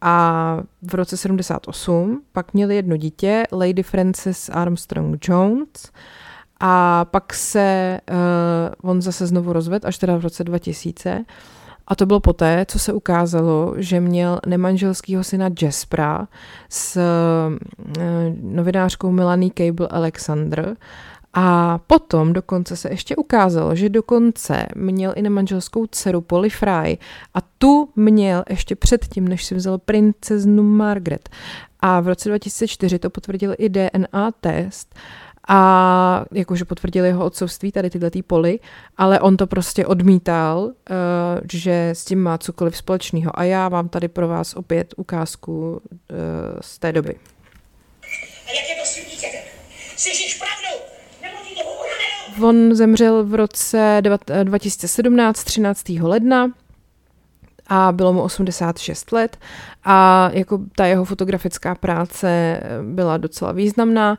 a 0.00 0.56
v 0.83 0.94
roce 0.94 1.16
78 1.16 2.22
pak 2.33 2.54
měli 2.54 2.76
jedno 2.76 2.96
dítě, 2.96 3.42
Lady 3.52 3.83
Frances 3.83 4.50
Armstrong 4.52 5.28
Jones, 5.28 5.92
a 6.61 7.04
pak 7.04 7.35
se 7.35 8.00
uh, 8.11 8.90
on 8.90 9.02
zase 9.02 9.26
znovu 9.26 9.52
rozvedl, 9.52 9.88
až 9.88 9.98
teda 9.98 10.16
v 10.16 10.20
roce 10.20 10.44
2000. 10.44 11.24
A 11.90 11.94
to 11.94 12.07
bylo 12.07 12.20
poté, 12.20 12.64
co 12.68 12.79
se 12.79 12.92
ukázalo, 12.92 13.74
že 13.76 14.00
měl 14.00 14.40
nemanželského 14.46 15.24
syna 15.24 15.50
Jaspera 15.62 16.29
s 16.68 16.96
uh, 16.96 18.03
novinářkou 18.42 19.11
Melanie 19.11 19.50
Cable 19.59 19.88
Alexander. 19.88 20.76
A 21.35 21.79
potom 21.79 22.33
dokonce 22.33 22.76
se 22.76 22.90
ještě 22.90 23.16
ukázalo, 23.16 23.74
že 23.74 23.88
dokonce 23.88 24.66
měl 24.76 25.12
i 25.16 25.22
nemanželskou 25.22 25.87
dceru 25.87 26.20
Polly 26.20 26.50
Fry 26.50 26.98
a 27.35 27.40
tu 27.59 27.88
měl 27.96 28.44
ještě 28.50 28.76
předtím, 28.76 29.29
než 29.29 29.44
si 29.44 29.55
vzal 29.55 29.79
princeznu 29.79 30.62
Margaret. 30.62 31.29
A 31.81 32.00
v 32.00 32.09
roce 32.09 32.29
2004 32.29 32.98
to 32.98 33.11
potvrdil 33.11 33.55
i 33.59 33.68
DNA 33.68 34.31
test 34.40 34.94
a 35.52 36.24
jakože 36.32 36.64
potvrdili 36.64 37.08
jeho 37.08 37.24
otcovství, 37.24 37.72
tady 37.72 37.90
tyhle 37.90 38.10
tý 38.10 38.22
poli, 38.22 38.58
ale 38.96 39.20
on 39.20 39.36
to 39.36 39.46
prostě 39.46 39.86
odmítal, 39.86 40.58
uh, 40.62 40.72
že 41.52 41.90
s 41.90 42.04
tím 42.04 42.22
má 42.22 42.38
cokoliv 42.38 42.76
společného. 42.76 43.38
A 43.38 43.44
já 43.44 43.68
mám 43.68 43.88
tady 43.88 44.08
pro 44.08 44.28
vás 44.28 44.54
opět 44.54 44.94
ukázku 44.96 45.70
uh, 45.70 45.80
z 46.60 46.78
té 46.78 46.92
doby. 46.92 47.14
A 48.46 48.50
jak 48.50 48.68
je 48.68 49.04
to 49.04 49.10
dítětem? 49.10 49.40
Slyšíš 49.96 50.38
pravdu? 50.38 50.84
On 52.46 52.74
zemřel 52.74 53.24
v 53.24 53.34
roce 53.34 54.02
2017, 54.44 55.44
13. 55.44 55.88
ledna 55.88 56.50
a 57.66 57.92
bylo 57.92 58.12
mu 58.12 58.22
86 58.22 59.12
let 59.12 59.36
a 59.84 60.30
jako 60.32 60.58
ta 60.76 60.86
jeho 60.86 61.04
fotografická 61.04 61.74
práce 61.74 62.60
byla 62.82 63.16
docela 63.16 63.52
významná 63.52 64.18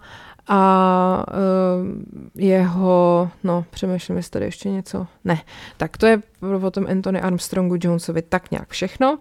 a 0.53 1.25
uh, 1.27 1.87
jeho, 2.35 3.29
no 3.43 3.65
přemýšlím, 3.69 4.17
jestli 4.17 4.31
tady 4.31 4.45
ještě 4.45 4.69
něco, 4.69 5.07
ne, 5.25 5.41
tak 5.77 5.97
to 5.97 6.05
je 6.05 6.21
o 6.61 6.71
tom 6.71 6.85
Anthony 6.89 7.21
Armstrongu 7.21 7.75
Jonesovi 7.81 8.21
tak 8.21 8.51
nějak 8.51 8.69
všechno. 8.69 9.17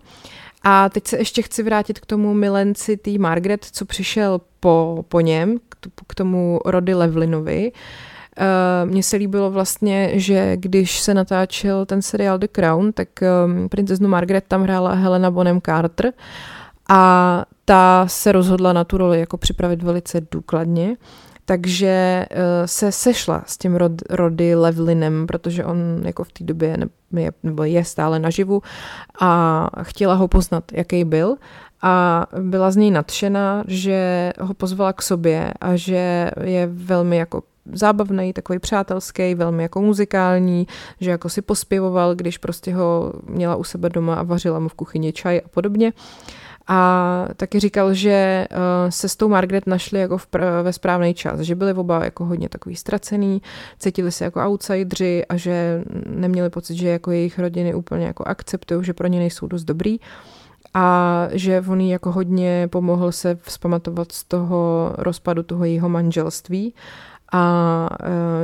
A 0.62 0.88
teď 0.88 1.07
se 1.07 1.19
ještě 1.19 1.43
chci 1.43 1.62
vrátit 1.62 2.01
k 2.01 2.07
tomu 2.07 2.35
milenci 2.35 2.97
tý 2.97 3.19
Margaret, 3.19 3.64
co 3.64 3.85
přišel 3.85 4.40
po, 4.61 5.05
po 5.09 5.21
něm, 5.21 5.59
k 6.07 6.14
tomu 6.14 6.61
Rody 6.64 6.95
Levlinovi. 6.95 7.73
Uh, 7.73 8.90
Mně 8.90 9.03
se 9.03 9.16
líbilo 9.16 9.51
vlastně, 9.51 10.11
že 10.14 10.57
když 10.57 11.01
se 11.01 11.14
natáčel 11.14 11.87
ten 11.87 12.03
seriál 12.03 12.38
The 12.38 12.49
Crown, 12.53 12.93
tak 12.93 13.09
um, 13.47 13.69
princeznu 13.69 14.09
Margaret 14.09 14.45
tam 14.49 14.62
hrála 14.62 14.95
Helena 14.95 15.31
Bonham 15.31 15.61
Carter 15.61 16.12
a 16.90 17.44
ta 17.64 18.05
se 18.09 18.33
rozhodla 18.33 18.72
na 18.72 18.85
tu 18.85 18.98
roli 18.98 19.20
jako 19.20 19.37
připravit 19.37 19.83
velice 19.83 20.20
důkladně. 20.31 20.96
Takže 21.44 22.26
uh, 22.31 22.37
se 22.66 22.92
sešla 22.92 23.42
s 23.46 23.59
tím 23.59 23.76
Rod, 23.76 23.92
Rody 24.11 24.55
Levlinem, 24.55 25.26
protože 25.26 25.64
on 25.64 25.76
jako 26.05 26.24
v 26.24 26.33
té 26.33 26.44
době 26.44 26.76
je, 27.16 27.33
nebo 27.42 27.64
je 27.64 27.85
stále 27.85 28.18
naživu 28.18 28.62
a 29.20 29.70
chtěla 29.83 30.14
ho 30.14 30.29
poznat, 30.29 30.64
jaký 30.72 31.05
byl 31.05 31.37
a 31.83 32.26
byla 32.40 32.70
z 32.70 32.76
něj 32.76 32.90
nadšená, 32.90 33.64
že 33.66 34.33
ho 34.40 34.55
pozvala 34.55 34.92
k 34.92 35.03
sobě 35.03 35.53
a 35.61 35.76
že 35.76 36.31
je 36.44 36.66
velmi 36.66 37.16
jako 37.16 37.42
zábavný, 37.72 38.33
takový 38.33 38.59
přátelský, 38.59 39.35
velmi 39.35 39.62
jako 39.62 39.81
muzikální, 39.81 40.66
že 41.00 41.11
jako 41.11 41.29
si 41.29 41.42
pospěvoval, 41.42 42.14
když 42.14 42.38
prostě 42.38 42.74
ho 42.74 43.12
měla 43.29 43.57
u 43.57 43.64
sebe 43.64 43.88
doma 43.88 44.14
a 44.14 44.22
vařila 44.22 44.59
mu 44.59 44.68
v 44.68 44.74
kuchyni 44.74 45.12
čaj 45.12 45.40
a 45.44 45.48
podobně. 45.48 45.92
A 46.66 47.29
taky 47.37 47.61
říkal, 47.61 47.94
že 47.94 48.46
uh, 48.51 48.57
se 48.90 49.09
s 49.09 49.16
tou 49.16 49.29
Margaret 49.29 49.66
našli 49.66 50.01
jako 50.01 50.18
v 50.18 50.27
ve 50.62 50.73
správný 50.73 51.14
čas, 51.14 51.40
že 51.40 51.55
byli 51.55 51.73
oba 51.73 52.05
jako 52.05 52.25
hodně 52.25 52.49
takový 52.49 52.77
ztracený, 52.77 53.42
cítili 53.79 54.12
se 54.12 54.25
jako 54.25 54.40
outsidři 54.40 55.25
a 55.27 55.37
že 55.37 55.85
neměli 56.07 56.51
pocit, 56.51 56.75
že 56.77 56.88
jako 56.88 57.11
jejich 57.11 57.38
rodiny 57.38 57.75
úplně 57.75 58.07
jako 58.07 58.25
akceptují, 58.25 58.85
že 58.85 58.94
pro 58.94 59.07
ně 59.07 59.18
nejsou 59.18 59.46
dost 59.46 59.64
dobrý. 59.64 60.01
A 60.75 61.27
že 61.33 61.64
on 61.68 61.81
jí 61.81 61.88
jako 61.88 62.12
hodně 62.12 62.68
pomohl 62.73 63.12
se 63.12 63.38
vzpamatovat 63.42 64.12
z 64.12 64.25
toho 64.25 64.92
rozpadu 64.99 65.42
toho 65.42 65.64
jejího 65.64 65.88
manželství 65.88 66.75
a 67.33 67.88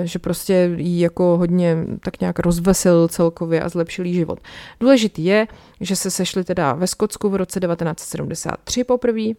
e, 0.02 0.06
že 0.06 0.18
prostě 0.18 0.70
jí 0.76 1.00
jako 1.00 1.36
hodně 1.36 1.76
tak 2.00 2.20
nějak 2.20 2.38
rozveselil 2.38 3.08
celkově 3.08 3.62
a 3.62 3.68
zlepšil 3.68 4.04
jí 4.04 4.14
život. 4.14 4.38
Důležitý 4.80 5.24
je, 5.24 5.46
že 5.80 5.96
se 5.96 6.10
sešli 6.10 6.44
teda 6.44 6.72
ve 6.72 6.86
Skotsku 6.86 7.28
v 7.28 7.34
roce 7.34 7.60
1973 7.60 8.84
poprvé 8.84 9.30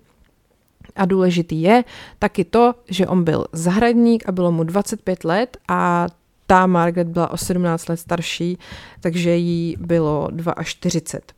a 0.96 1.06
důležitý 1.06 1.62
je 1.62 1.84
taky 2.20 2.46
to, 2.46 2.74
že 2.90 3.08
on 3.08 3.24
byl 3.24 3.46
zahradník 3.54 4.30
a 4.30 4.32
bylo 4.32 4.52
mu 4.52 4.64
25 4.64 5.24
let 5.24 5.58
a 5.68 6.08
ta 6.48 6.68
Margaret 6.68 7.08
byla 7.08 7.32
o 7.32 7.38
17 7.38 7.90
let 7.90 7.98
starší, 7.98 8.58
takže 9.00 9.36
jí 9.36 9.76
bylo 9.80 10.30
42 10.64 11.37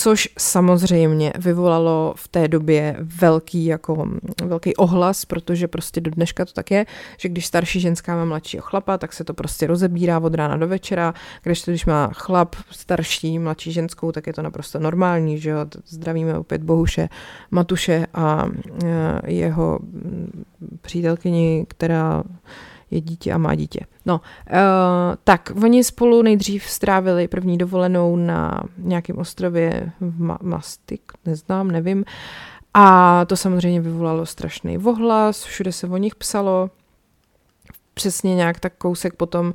což 0.00 0.28
samozřejmě 0.38 1.32
vyvolalo 1.38 2.14
v 2.16 2.28
té 2.28 2.48
době 2.48 2.96
velký, 3.00 3.64
jako, 3.64 4.08
velký 4.44 4.76
ohlas, 4.76 5.24
protože 5.24 5.68
prostě 5.68 6.00
do 6.00 6.10
dneška 6.10 6.44
to 6.44 6.52
tak 6.52 6.70
je, 6.70 6.86
že 7.16 7.28
když 7.28 7.46
starší 7.46 7.80
ženská 7.80 8.16
má 8.16 8.24
mladšího 8.24 8.62
chlapa, 8.62 8.98
tak 8.98 9.12
se 9.12 9.24
to 9.24 9.34
prostě 9.34 9.66
rozebírá 9.66 10.18
od 10.18 10.34
rána 10.34 10.56
do 10.56 10.68
večera, 10.68 11.14
když 11.42 11.62
to, 11.62 11.70
když 11.70 11.86
má 11.86 12.10
chlap 12.14 12.56
starší, 12.70 13.38
mladší 13.38 13.72
ženskou, 13.72 14.12
tak 14.12 14.26
je 14.26 14.32
to 14.32 14.42
naprosto 14.42 14.78
normální, 14.78 15.38
že 15.38 15.50
jo, 15.50 15.58
zdravíme 15.86 16.38
opět 16.38 16.62
Bohuše, 16.62 17.08
Matuše 17.50 18.06
a 18.14 18.46
e, 18.84 19.32
jeho 19.32 19.78
přítelkyni, 20.80 21.66
která 21.68 22.22
je 22.90 23.00
dítě 23.00 23.32
a 23.32 23.38
má 23.38 23.54
dítě. 23.54 23.80
No, 24.06 24.20
uh, 24.50 24.56
tak 25.24 25.52
oni 25.62 25.84
spolu 25.84 26.22
nejdřív 26.22 26.64
strávili 26.64 27.28
první 27.28 27.58
dovolenou 27.58 28.16
na 28.16 28.60
nějakém 28.78 29.18
ostrově 29.18 29.92
v 30.00 30.20
Ma- 30.20 30.38
Mastik, 30.42 31.02
neznám, 31.24 31.70
nevím. 31.70 32.04
A 32.74 33.24
to 33.24 33.36
samozřejmě 33.36 33.80
vyvolalo 33.80 34.26
strašný 34.26 34.78
vohlas, 34.78 35.44
všude 35.44 35.72
se 35.72 35.86
o 35.86 35.96
nich 35.96 36.14
psalo, 36.14 36.70
přesně 37.94 38.34
nějak 38.34 38.60
tak 38.60 38.72
kousek 38.78 39.14
potom 39.14 39.46
uh, 39.46 39.52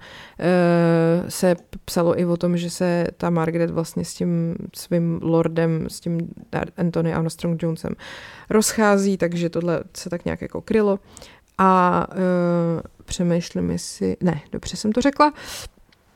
se 1.29 1.55
psalo 1.85 2.19
i 2.19 2.25
o 2.25 2.37
tom, 2.37 2.57
že 2.57 2.69
se 2.69 3.07
ta 3.17 3.29
Margaret 3.29 3.69
vlastně 3.69 4.05
s 4.05 4.13
tím 4.13 4.55
svým 4.75 5.19
lordem, 5.23 5.85
s 5.89 5.99
tím 5.99 6.33
Anthony 6.77 7.13
Armstrong 7.13 7.63
Jonesem 7.63 7.93
rozchází, 8.49 9.17
takže 9.17 9.49
tohle 9.49 9.83
se 9.97 10.09
tak 10.09 10.25
nějak 10.25 10.41
jako 10.41 10.61
krylo. 10.61 10.99
A 11.57 12.07
uh, 12.11 12.81
přemýšlím, 13.05 13.71
jestli... 13.71 14.17
Ne, 14.21 14.41
dobře 14.51 14.77
jsem 14.77 14.91
to 14.91 15.01
řekla. 15.01 15.33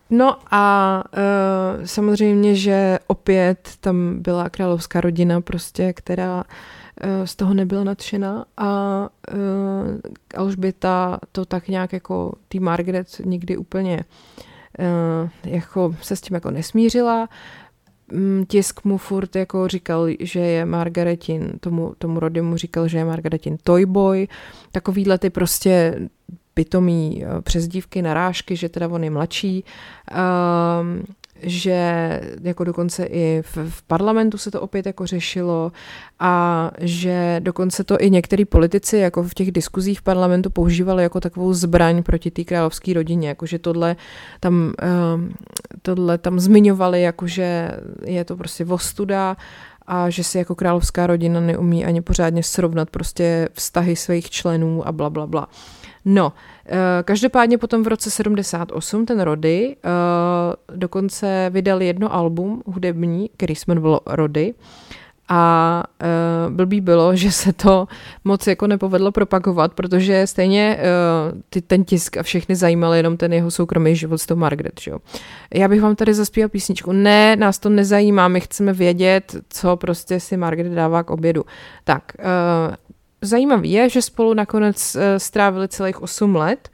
No 0.09 0.37
a 0.51 1.03
uh, 1.77 1.85
samozřejmě, 1.85 2.55
že 2.55 2.99
opět 3.07 3.69
tam 3.79 4.21
byla 4.21 4.49
královská 4.49 5.01
rodina 5.01 5.41
prostě, 5.41 5.93
která 5.93 6.35
uh, 6.35 6.43
z 7.25 7.35
toho 7.35 7.53
nebyla 7.53 7.83
nadšená 7.83 8.45
a 8.57 9.01
uh, 9.33 9.39
Alžběta 10.35 11.19
to 11.31 11.45
tak 11.45 11.67
nějak 11.67 11.93
jako 11.93 12.33
tý 12.47 12.59
Margaret 12.59 13.07
nikdy 13.25 13.57
úplně 13.57 14.03
uh, 14.79 15.29
jako 15.45 15.95
se 16.01 16.15
s 16.15 16.21
tím 16.21 16.35
jako 16.35 16.51
nesmířila. 16.51 17.19
Mm, 17.21 17.27
tisk 18.47 18.83
mu 18.83 18.97
furt 18.97 19.35
jako 19.35 19.67
říkal, 19.67 20.07
že 20.19 20.39
je 20.39 20.65
Margaretin, 20.65 21.51
tomu, 21.59 21.93
tomu 21.97 22.19
mu 22.41 22.57
říkal, 22.57 22.87
že 22.87 22.97
je 22.97 23.05
Margaretin 23.05 23.57
toyboy, 23.63 24.27
takovýhle 24.71 25.17
ty 25.17 25.29
prostě 25.29 25.99
pitomý 26.53 27.23
eh, 27.23 27.41
přezdívky, 27.41 28.01
narážky, 28.01 28.55
že 28.55 28.69
teda 28.69 28.87
on 28.87 29.03
je 29.03 29.09
mladší, 29.09 29.63
um, 29.63 31.03
že 31.41 32.21
jako 32.41 32.63
dokonce 32.63 33.05
i 33.05 33.41
v, 33.41 33.57
v 33.69 33.83
parlamentu 33.83 34.37
se 34.37 34.51
to 34.51 34.61
opět 34.61 34.85
jako 34.85 35.05
řešilo 35.05 35.71
a 36.19 36.71
že 36.79 37.35
dokonce 37.39 37.83
to 37.83 37.97
i 37.99 38.09
některý 38.09 38.45
politici 38.45 38.97
jako 38.97 39.23
v 39.23 39.33
těch 39.33 39.51
diskuzích 39.51 39.99
v 39.99 40.03
parlamentu 40.03 40.49
používali 40.49 41.03
jako 41.03 41.19
takovou 41.19 41.53
zbraň 41.53 42.03
proti 42.03 42.31
té 42.31 42.43
královské 42.43 42.93
rodině, 42.93 43.27
jakože 43.27 43.59
tohle 43.59 43.95
tam, 44.39 44.73
um, 45.13 45.33
tohle 45.81 46.17
tam 46.17 46.39
zmiňovali, 46.39 47.01
jakože 47.01 47.71
je 48.05 48.25
to 48.25 48.35
prostě 48.35 48.65
vostuda 48.65 49.37
a 49.87 50.09
že 50.09 50.23
si 50.23 50.37
jako 50.37 50.55
královská 50.55 51.07
rodina 51.07 51.39
neumí 51.39 51.85
ani 51.85 52.01
pořádně 52.01 52.43
srovnat 52.43 52.89
prostě 52.89 53.49
vztahy 53.53 53.95
svých 53.95 54.29
členů 54.29 54.87
a 54.87 54.91
bla, 54.91 55.09
bla, 55.09 55.27
bla. 55.27 55.47
No, 56.05 56.33
eh, 56.33 56.56
každopádně 57.03 57.57
potom 57.57 57.83
v 57.83 57.87
roce 57.87 58.11
78 58.11 59.05
ten 59.05 59.19
Rody 59.19 59.75
eh, 59.75 60.75
dokonce 60.75 61.49
vydal 61.53 61.81
jedno 61.81 62.13
album 62.13 62.63
hudební, 62.65 63.29
který 63.37 63.55
se 63.55 63.63
jmenovalo 63.67 63.99
Rody 64.05 64.53
a 65.29 65.83
uh, 66.47 66.53
blbý 66.53 66.81
bylo, 66.81 67.15
že 67.15 67.31
se 67.31 67.53
to 67.53 67.87
moc 68.23 68.47
jako 68.47 68.67
nepovedlo 68.67 69.11
propagovat, 69.11 69.73
protože 69.73 70.27
stejně 70.27 70.79
uh, 70.79 71.41
ty, 71.49 71.61
ten 71.61 71.85
tisk 71.85 72.17
a 72.17 72.23
všechny 72.23 72.55
zajímal 72.55 72.93
jenom 72.93 73.17
ten 73.17 73.33
jeho 73.33 73.51
soukromý 73.51 73.95
život 73.95 74.17
s 74.17 74.25
tou 74.25 74.35
Margaret, 74.35 74.81
že 74.81 74.91
jo. 74.91 74.99
Já 75.53 75.67
bych 75.67 75.81
vám 75.81 75.95
tady 75.95 76.13
zaspíval 76.13 76.49
písničku. 76.49 76.91
Ne, 76.91 77.35
nás 77.35 77.59
to 77.59 77.69
nezajímá, 77.69 78.27
my 78.27 78.41
chceme 78.41 78.73
vědět, 78.73 79.35
co 79.49 79.77
prostě 79.77 80.19
si 80.19 80.37
Margaret 80.37 80.73
dává 80.73 81.03
k 81.03 81.09
obědu. 81.09 81.45
Tak, 81.83 82.03
uh, 82.19 82.75
zajímavý 83.21 83.71
je, 83.71 83.89
že 83.89 84.01
spolu 84.01 84.33
nakonec 84.33 84.95
uh, 84.95 85.01
strávili 85.17 85.67
celých 85.67 86.01
8 86.01 86.35
let 86.35 86.69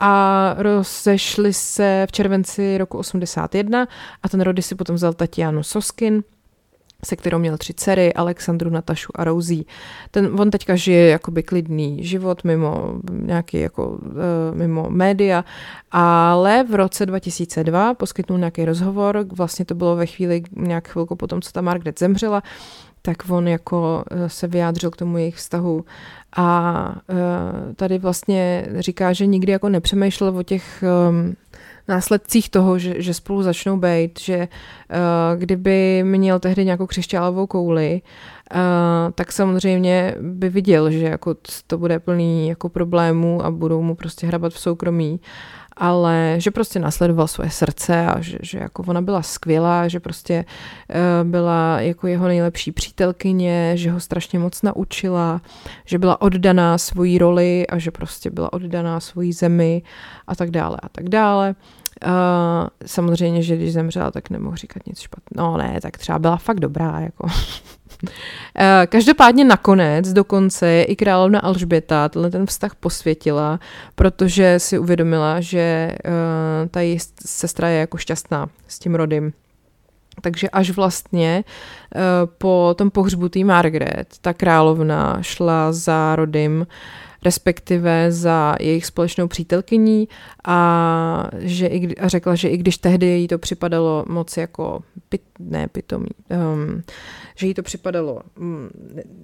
a 0.00 0.54
rozešli 0.58 1.52
se 1.52 2.06
v 2.08 2.12
červenci 2.12 2.78
roku 2.78 2.98
81 2.98 3.88
a 4.22 4.28
ten 4.28 4.40
Rody 4.40 4.62
si 4.62 4.74
potom 4.74 4.96
vzal 4.96 5.12
Tatianu 5.12 5.62
Soskin, 5.62 6.22
se 7.04 7.16
kterou 7.16 7.38
měl 7.38 7.58
tři 7.58 7.74
dcery, 7.74 8.14
Alexandru, 8.14 8.70
Natašu 8.70 9.12
a 9.14 9.24
Rousí. 9.24 9.66
Ten, 10.10 10.40
on 10.40 10.50
teďka 10.50 10.76
žije 10.76 11.08
jakoby 11.08 11.42
klidný 11.42 12.04
život 12.04 12.44
mimo 12.44 13.00
nějaký 13.10 13.60
jako 13.60 13.88
uh, 13.88 13.98
mimo 14.52 14.86
média, 14.90 15.44
ale 15.90 16.64
v 16.64 16.74
roce 16.74 17.06
2002 17.06 17.94
poskytnul 17.94 18.38
nějaký 18.38 18.64
rozhovor, 18.64 19.24
vlastně 19.32 19.64
to 19.64 19.74
bylo 19.74 19.96
ve 19.96 20.06
chvíli 20.06 20.42
nějak 20.56 20.88
chvilku 20.88 21.16
potom, 21.16 21.42
co 21.42 21.52
ta 21.52 21.60
Margaret 21.60 21.98
zemřela, 21.98 22.42
tak 23.06 23.30
on 23.30 23.48
jako 23.48 24.04
eh, 24.10 24.28
se 24.28 24.46
vyjádřil 24.46 24.90
k 24.90 24.96
tomu 24.96 25.18
jejich 25.18 25.36
vztahu. 25.36 25.84
A 26.38 26.88
uh, 27.08 27.74
tady 27.74 27.98
vlastně 27.98 28.66
říká, 28.78 29.12
že 29.12 29.26
nikdy 29.26 29.52
jako 29.52 29.68
nepřemýšlel 29.68 30.38
o 30.38 30.42
těch 30.42 30.84
um, 31.08 31.36
následcích 31.88 32.50
toho, 32.50 32.78
že, 32.78 32.94
že 33.02 33.14
spolu 33.14 33.42
začnou 33.42 33.76
být, 33.76 34.20
že 34.20 34.38
uh, 34.38 35.40
kdyby 35.40 36.02
měl 36.04 36.38
tehdy 36.38 36.64
nějakou 36.64 36.86
křišťálovou 36.86 37.46
kouli, 37.46 38.02
tak 39.14 39.32
samozřejmě 39.32 40.14
by 40.20 40.48
viděl, 40.48 40.90
že 40.90 41.04
jako 41.04 41.36
to 41.66 41.78
bude 41.78 41.98
plný 41.98 42.48
jako 42.48 42.68
problémů 42.68 43.44
a 43.44 43.50
budou 43.50 43.82
mu 43.82 43.94
prostě 43.94 44.26
hrabat 44.26 44.52
v 44.52 44.60
soukromí 44.60 45.20
ale 45.76 46.34
že 46.38 46.50
prostě 46.50 46.78
nasledoval 46.78 47.28
svoje 47.28 47.50
srdce 47.50 48.06
a 48.06 48.20
že, 48.20 48.38
že 48.42 48.58
jako 48.58 48.82
ona 48.86 49.02
byla 49.02 49.22
skvělá, 49.22 49.88
že 49.88 50.00
prostě 50.00 50.44
uh, 50.90 51.30
byla 51.30 51.80
jako 51.80 52.06
jeho 52.06 52.28
nejlepší 52.28 52.72
přítelkyně, 52.72 53.72
že 53.76 53.90
ho 53.90 54.00
strašně 54.00 54.38
moc 54.38 54.62
naučila, 54.62 55.40
že 55.84 55.98
byla 55.98 56.20
oddaná 56.20 56.78
svojí 56.78 57.18
roli 57.18 57.66
a 57.66 57.78
že 57.78 57.90
prostě 57.90 58.30
byla 58.30 58.52
oddaná 58.52 59.00
svojí 59.00 59.32
zemi 59.32 59.82
a 60.26 60.34
tak 60.34 60.50
dále 60.50 60.78
a 60.82 60.88
tak 60.88 61.08
dále. 61.08 61.54
Uh, 62.06 62.10
samozřejmě, 62.86 63.42
že 63.42 63.56
když 63.56 63.72
zemřela, 63.72 64.10
tak 64.10 64.30
nemohl 64.30 64.56
říkat 64.56 64.86
nic 64.86 65.00
špatného. 65.00 65.50
No 65.50 65.56
ne, 65.58 65.80
tak 65.80 65.98
třeba 65.98 66.18
byla 66.18 66.36
fakt 66.36 66.60
dobrá. 66.60 67.00
Jako. 67.00 67.26
uh, 68.02 68.10
každopádně 68.88 69.44
nakonec, 69.44 70.12
dokonce 70.12 70.82
i 70.82 70.96
královna 70.96 71.40
Alžběta 71.40 72.08
tenhle 72.08 72.30
ten 72.30 72.46
vztah 72.46 72.74
posvětila, 72.74 73.60
protože 73.94 74.54
si 74.58 74.78
uvědomila, 74.78 75.40
že 75.40 75.96
uh, 76.04 76.68
ta 76.68 76.80
její 76.80 76.98
sestra 77.26 77.68
je 77.68 77.80
jako 77.80 77.96
šťastná 77.96 78.48
s 78.68 78.78
tím 78.78 78.94
rodem. 78.94 79.32
Takže 80.20 80.50
až 80.50 80.70
vlastně 80.70 81.44
uh, 81.94 82.00
po 82.38 82.74
tom 82.78 82.90
pohřbu 82.90 83.28
té 83.28 83.44
Margaret, 83.44 84.14
ta 84.20 84.32
královna 84.32 85.18
šla 85.22 85.72
za 85.72 86.16
rodem 86.16 86.66
respektive 87.24 88.12
za 88.12 88.56
jejich 88.60 88.86
společnou 88.86 89.28
přítelkyní 89.28 90.08
a, 90.46 91.28
že 91.38 91.66
i, 91.66 91.96
a 91.96 92.08
řekla, 92.08 92.34
že 92.34 92.48
i 92.48 92.56
když 92.56 92.78
tehdy 92.78 93.06
jí 93.06 93.28
to 93.28 93.38
připadalo 93.38 94.04
moc 94.08 94.36
jako, 94.36 94.82
pit, 95.08 95.22
ne 95.38 95.68
pitomý, 95.68 96.10
um, 96.54 96.82
že 97.36 97.46
jí 97.46 97.54
to 97.54 97.62
připadalo 97.62 98.20
um, 98.38 98.70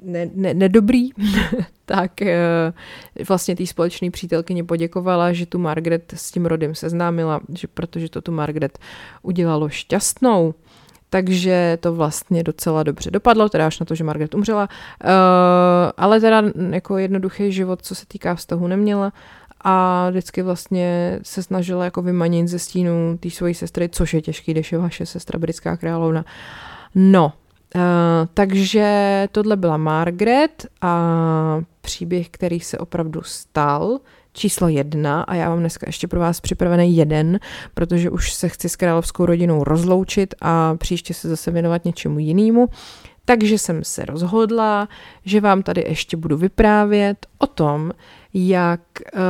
ne, 0.02 0.30
ne, 0.34 0.54
nedobrý, 0.54 1.10
tak 1.84 2.12
uh, 2.20 3.24
vlastně 3.28 3.56
té 3.56 3.66
společné 3.66 4.10
přítelkyně 4.10 4.64
poděkovala, 4.64 5.32
že 5.32 5.46
tu 5.46 5.58
Margaret 5.58 6.12
s 6.16 6.30
tím 6.30 6.46
rodem 6.46 6.74
seznámila, 6.74 7.40
že 7.58 7.66
protože 7.66 8.08
to 8.08 8.20
tu 8.22 8.32
Margaret 8.32 8.78
udělalo 9.22 9.68
šťastnou 9.68 10.54
takže 11.12 11.78
to 11.80 11.94
vlastně 11.94 12.42
docela 12.42 12.82
dobře 12.82 13.10
dopadlo, 13.10 13.48
teda 13.48 13.66
až 13.66 13.80
na 13.80 13.86
to, 13.86 13.94
že 13.94 14.04
Margaret 14.04 14.34
umřela, 14.34 14.68
uh, 15.04 15.10
ale 15.96 16.20
teda 16.20 16.42
jako 16.70 16.98
jednoduchý 16.98 17.52
život, 17.52 17.82
co 17.82 17.94
se 17.94 18.06
týká 18.06 18.34
vztahu, 18.34 18.66
neměla 18.66 19.12
a 19.60 20.06
vždycky 20.10 20.42
vlastně 20.42 21.18
se 21.22 21.42
snažila 21.42 21.84
jako 21.84 22.02
vymanit 22.02 22.48
ze 22.48 22.58
stínu 22.58 23.18
té 23.20 23.30
své 23.30 23.54
sestry, 23.54 23.88
což 23.88 24.14
je 24.14 24.22
těžký, 24.22 24.52
když 24.52 24.72
je 24.72 24.78
vaše 24.78 25.06
sestra 25.06 25.38
britská 25.38 25.76
královna. 25.76 26.24
No, 26.94 27.32
Uh, 27.74 27.82
takže 28.34 29.28
tohle 29.32 29.56
byla 29.56 29.76
Margaret 29.76 30.66
a 30.80 31.60
příběh, 31.80 32.28
který 32.30 32.60
se 32.60 32.78
opravdu 32.78 33.22
stal 33.24 33.98
číslo 34.32 34.68
jedna 34.68 35.22
a 35.22 35.34
já 35.34 35.48
mám 35.48 35.58
dneska 35.58 35.86
ještě 35.88 36.08
pro 36.08 36.20
vás 36.20 36.40
připravený 36.40 36.96
jeden, 36.96 37.40
protože 37.74 38.10
už 38.10 38.32
se 38.32 38.48
chci 38.48 38.68
s 38.68 38.76
královskou 38.76 39.26
rodinou 39.26 39.64
rozloučit 39.64 40.34
a 40.40 40.74
příště 40.74 41.14
se 41.14 41.28
zase 41.28 41.50
věnovat 41.50 41.84
něčemu 41.84 42.18
jinému. 42.18 42.68
Takže 43.24 43.58
jsem 43.58 43.84
se 43.84 44.04
rozhodla, 44.04 44.88
že 45.24 45.40
vám 45.40 45.62
tady 45.62 45.84
ještě 45.88 46.16
budu 46.16 46.36
vyprávět 46.36 47.26
o 47.38 47.46
tom, 47.46 47.90
jak 48.34 48.80
uh, 49.14 49.20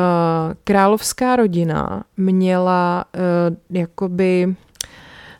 královská 0.64 1.36
rodina 1.36 2.04
měla 2.16 3.04
uh, 3.14 3.76
jakoby 3.76 4.54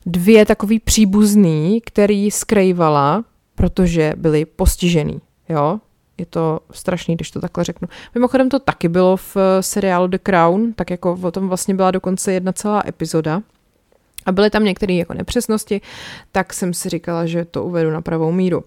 dvě 0.07 0.47
takový 0.47 0.79
příbuzný, 0.79 1.81
který 1.81 2.31
skrývala, 2.31 3.25
protože 3.55 4.13
byli 4.17 4.45
postižený. 4.45 5.21
Jo? 5.49 5.81
Je 6.19 6.27
to 6.27 6.61
strašný, 6.71 7.15
když 7.15 7.31
to 7.31 7.41
takhle 7.41 7.65
řeknu. 7.65 7.89
Mimochodem 8.15 8.49
to 8.49 8.59
taky 8.59 8.89
bylo 8.89 9.17
v 9.17 9.37
eh, 9.37 9.63
seriálu 9.63 10.07
The 10.07 10.19
Crown, 10.23 10.73
tak 10.73 10.91
jako 10.91 11.19
o 11.23 11.31
tom 11.31 11.49
vlastně 11.49 11.75
byla 11.75 11.91
dokonce 11.91 12.33
jedna 12.33 12.53
celá 12.53 12.83
epizoda. 12.87 13.43
A 14.27 14.33
byly 14.33 14.51
tam 14.51 14.65
některé 14.65 14.95
jako 14.95 15.15
nepřesnosti, 15.15 15.81
tak 16.33 16.53
jsem 16.53 16.75
si 16.75 16.89
říkala, 16.89 17.27
že 17.27 17.45
to 17.45 17.65
uvedu 17.65 17.91
na 17.91 18.01
pravou 18.01 18.33
míru. 18.33 18.65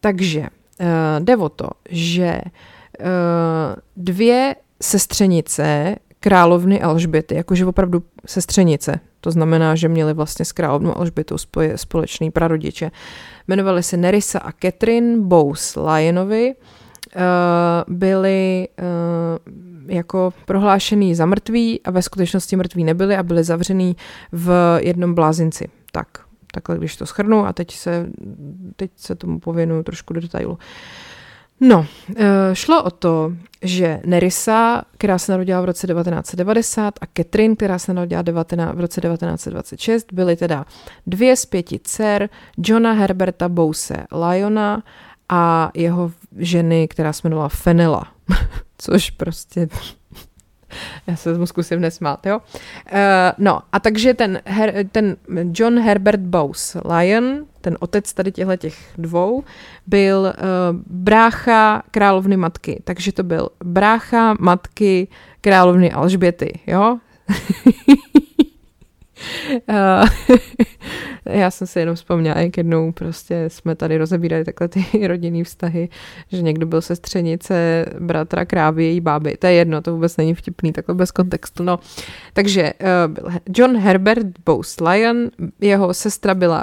Takže 0.00 0.40
uh, 0.40 0.86
jde 1.18 1.36
o 1.36 1.48
to, 1.48 1.68
že 1.88 2.40
uh, 3.00 3.06
dvě 3.96 4.56
sestřenice 4.82 5.96
královny 6.20 6.82
Alžběty, 6.82 7.34
jakože 7.34 7.66
opravdu 7.66 8.02
sestřenice, 8.26 9.00
to 9.20 9.30
znamená, 9.30 9.74
že 9.74 9.88
měli 9.88 10.14
vlastně 10.14 10.44
s 10.44 10.52
královnou 10.52 10.96
Alžbětou 10.96 11.36
společný 11.76 12.30
prarodiče, 12.30 12.90
jmenovali 13.48 13.82
se 13.82 13.96
Nerissa 13.96 14.38
a 14.38 14.52
Catherine 14.52 15.18
Bowes 15.18 15.76
Lyonovi, 15.76 16.54
Eh, 16.54 16.85
byli 17.88 18.68
uh, 18.78 19.94
jako 19.94 20.32
prohlášený 20.44 21.14
za 21.14 21.26
mrtví 21.26 21.80
a 21.84 21.90
ve 21.90 22.02
skutečnosti 22.02 22.56
mrtví 22.56 22.84
nebyli 22.84 23.16
a 23.16 23.22
byli 23.22 23.44
zavřený 23.44 23.96
v 24.32 24.78
jednom 24.82 25.14
blázinci. 25.14 25.68
Tak, 25.92 26.08
takhle 26.52 26.78
když 26.78 26.96
to 26.96 27.06
schrnu 27.06 27.46
a 27.46 27.52
teď 27.52 27.72
se, 27.72 28.06
teď 28.76 28.90
se 28.96 29.14
tomu 29.14 29.40
pověnuju 29.40 29.82
trošku 29.82 30.12
do 30.12 30.20
detailu. 30.20 30.58
No, 31.60 31.86
eh, 32.16 32.24
šlo 32.52 32.82
o 32.82 32.90
to, 32.90 33.32
že 33.62 34.00
Nerissa, 34.04 34.82
která 34.98 35.18
se 35.18 35.32
narodila 35.32 35.60
v 35.60 35.64
roce 35.64 35.86
1990 35.86 36.94
a 37.00 37.06
Catherine, 37.16 37.56
která 37.56 37.78
se 37.78 37.94
narodila 37.94 38.22
v 38.72 38.80
roce 38.80 39.00
1926, 39.00 40.12
byly 40.12 40.36
teda 40.36 40.64
dvě 41.06 41.36
z 41.36 41.46
pěti 41.46 41.80
dcer 41.84 42.28
Johna 42.58 42.92
Herberta 42.92 43.48
Bouse 43.48 44.06
Lyona 44.12 44.82
a 45.28 45.70
jeho 45.74 46.12
ženy, 46.36 46.88
která 46.88 47.12
se 47.12 47.20
jmenovala 47.24 47.48
Fenela, 47.48 48.12
což 48.78 49.10
prostě 49.10 49.68
já 51.06 51.16
se 51.16 51.38
mu 51.38 51.46
zkusím 51.46 51.80
nesmát, 51.80 52.26
jo. 52.26 52.38
Uh, 52.38 53.00
no 53.38 53.60
a 53.72 53.80
takže 53.80 54.14
ten, 54.14 54.40
her, 54.44 54.86
ten 54.92 55.16
John 55.52 55.78
Herbert 55.78 56.20
Bowes 56.20 56.76
Lyon, 56.98 57.46
ten 57.60 57.76
otec 57.80 58.12
tady 58.12 58.32
těchto 58.32 58.56
těch 58.56 58.78
dvou, 58.98 59.44
byl 59.86 60.18
uh, 60.20 60.32
brácha 60.86 61.82
královny 61.90 62.36
matky, 62.36 62.80
takže 62.84 63.12
to 63.12 63.22
byl 63.22 63.48
brácha 63.64 64.34
matky 64.40 65.08
královny 65.40 65.92
Alžběty, 65.92 66.60
jo. 66.66 66.98
uh, 69.68 70.08
já 71.24 71.50
jsem 71.50 71.66
si 71.66 71.78
jenom 71.78 71.94
vzpomněla, 71.96 72.38
jak 72.38 72.56
jednou 72.56 72.92
prostě 72.92 73.44
jsme 73.48 73.74
tady 73.74 73.98
rozebírali 73.98 74.44
takhle 74.44 74.68
ty 74.68 74.86
rodinný 75.06 75.44
vztahy, 75.44 75.88
že 76.32 76.42
někdo 76.42 76.66
byl 76.66 76.82
sestřenice 76.82 77.86
bratra 78.00 78.44
krávy, 78.44 78.84
její 78.84 79.00
báby. 79.00 79.36
To 79.36 79.46
je 79.46 79.52
jedno, 79.52 79.82
to 79.82 79.92
vůbec 79.92 80.16
není 80.16 80.34
vtipný, 80.34 80.72
takhle 80.72 80.94
bez 80.94 81.10
kontextu. 81.10 81.62
No. 81.62 81.78
Takže 82.32 82.72
uh, 82.80 83.12
byl 83.12 83.30
John 83.54 83.76
Herbert 83.76 84.26
Bose 84.44 84.84
Lyon, 84.84 85.16
jeho 85.60 85.94
sestra 85.94 86.34
byla 86.34 86.62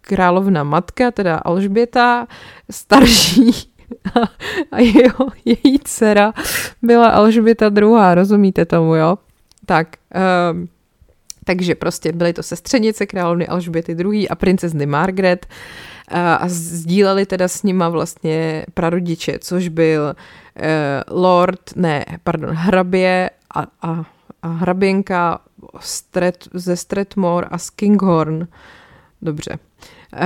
královna 0.00 0.64
matka, 0.64 1.10
teda 1.10 1.36
Alžběta, 1.36 2.26
starší 2.70 3.50
a, 4.14 4.20
a 4.72 4.80
jeho, 4.80 5.28
její 5.44 5.78
dcera 5.84 6.32
byla 6.82 7.08
Alžběta 7.08 7.68
druhá, 7.68 8.14
rozumíte 8.14 8.64
tomu, 8.64 8.94
jo? 8.94 9.18
Tak, 9.66 9.88
um, 10.52 10.68
takže 11.44 11.74
prostě 11.74 12.12
byly 12.12 12.32
to 12.32 12.42
sestřenice 12.42 13.06
královny 13.06 13.48
Alžběty 13.48 13.96
II. 13.98 14.28
a 14.28 14.34
princezny 14.34 14.86
Margaret 14.86 15.46
a, 16.08 16.48
sdíleli 16.48 17.26
teda 17.26 17.48
s 17.48 17.62
nima 17.62 17.88
vlastně 17.88 18.66
prarodiče, 18.74 19.38
což 19.38 19.68
byl 19.68 20.14
uh, 20.14 21.20
lord, 21.22 21.76
ne, 21.76 22.04
pardon, 22.24 22.50
hrabě 22.50 23.30
a, 23.54 23.60
a, 23.82 24.04
a 24.42 24.48
hraběnka 24.48 25.40
Stret, 25.80 26.48
ze 26.54 26.76
Stretmore 26.76 27.46
a 27.50 27.58
z 27.58 27.70
Kinghorn. 27.70 28.48
Dobře. 29.22 29.50
Uh, 30.12 30.18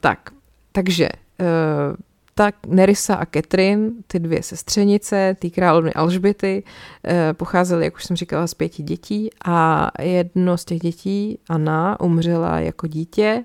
tak, 0.00 0.30
takže 0.72 1.08
uh, 1.40 1.96
tak 2.42 2.54
Nerissa 2.66 3.14
a 3.14 3.26
Catherine, 3.26 3.90
ty 4.06 4.18
dvě 4.18 4.42
sestřenice, 4.42 5.36
ty 5.38 5.50
královny 5.50 5.92
Alžběty, 5.92 6.62
eh, 7.04 7.34
pocházely, 7.34 7.84
jak 7.84 7.96
už 7.96 8.04
jsem 8.04 8.16
říkala, 8.16 8.46
z 8.46 8.54
pěti 8.54 8.82
dětí 8.82 9.30
a 9.44 9.88
jedno 10.02 10.58
z 10.58 10.64
těch 10.64 10.78
dětí, 10.78 11.38
Anna, 11.48 12.00
umřela 12.00 12.58
jako 12.58 12.86
dítě. 12.86 13.44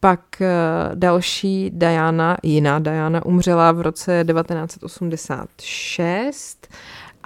Pak 0.00 0.20
eh, 0.40 0.48
další 0.94 1.70
Diana, 1.74 2.36
jiná 2.42 2.78
Diana, 2.78 3.26
umřela 3.26 3.72
v 3.72 3.80
roce 3.80 4.24
1986 4.32 6.68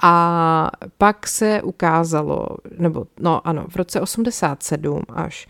a 0.02 0.70
pak 0.98 1.26
se 1.26 1.62
ukázalo, 1.62 2.46
nebo 2.78 3.06
no 3.20 3.46
ano, 3.46 3.66
v 3.68 3.76
roce 3.76 4.00
87 4.00 5.02
až 5.08 5.46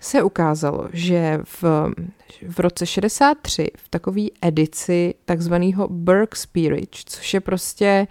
se 0.00 0.22
ukázalo, 0.22 0.88
že 0.92 1.38
v, 1.44 1.64
v 2.48 2.60
roce 2.60 2.86
63 2.86 3.70
v 3.76 3.88
takové 3.88 4.22
edici 4.42 5.14
takzvaného 5.24 5.88
Burke 5.88 6.36
Spirit, 6.36 6.88
což 7.04 7.34
je 7.34 7.40
prostě 7.40 8.06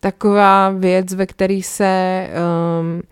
taková 0.00 0.70
věc, 0.70 1.14
ve 1.14 1.26
které 1.26 1.60
se 1.62 2.26
um, 2.80 3.02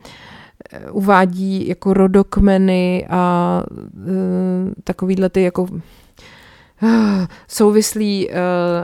uvádí 0.91 1.69
jako 1.69 1.95
rodokmeny 1.95 3.07
a 3.11 3.63
uh, 3.71 4.73
takovýhle 4.85 5.29
ty 5.29 5.43
jako 5.43 5.63
uh, 5.63 5.71
souvislí 7.49 8.29
uh, 8.29 8.35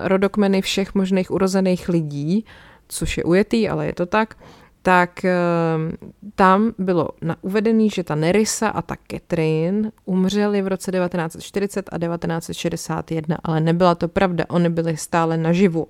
rodokmeny 0.02 0.62
všech 0.62 0.94
možných 0.94 1.30
urozených 1.30 1.88
lidí, 1.88 2.44
což 2.88 3.18
je 3.18 3.24
ujetý, 3.24 3.68
ale 3.68 3.86
je 3.86 3.92
to 3.92 4.06
tak, 4.06 4.36
tak 4.82 5.24
ehm, 5.24 5.92
tam 6.34 6.72
bylo 6.78 7.08
uvedený, 7.42 7.90
že 7.90 8.04
ta 8.04 8.14
Nerissa 8.14 8.68
a 8.68 8.82
ta 8.82 8.96
Catherine 9.10 9.90
umřely 10.04 10.62
v 10.62 10.68
roce 10.68 10.92
1940 10.92 11.88
a 11.92 11.98
1961, 11.98 13.36
ale 13.44 13.60
nebyla 13.60 13.94
to 13.94 14.08
pravda, 14.08 14.44
oni 14.48 14.68
byly 14.68 14.96
stále 14.96 15.36
naživu. 15.36 15.88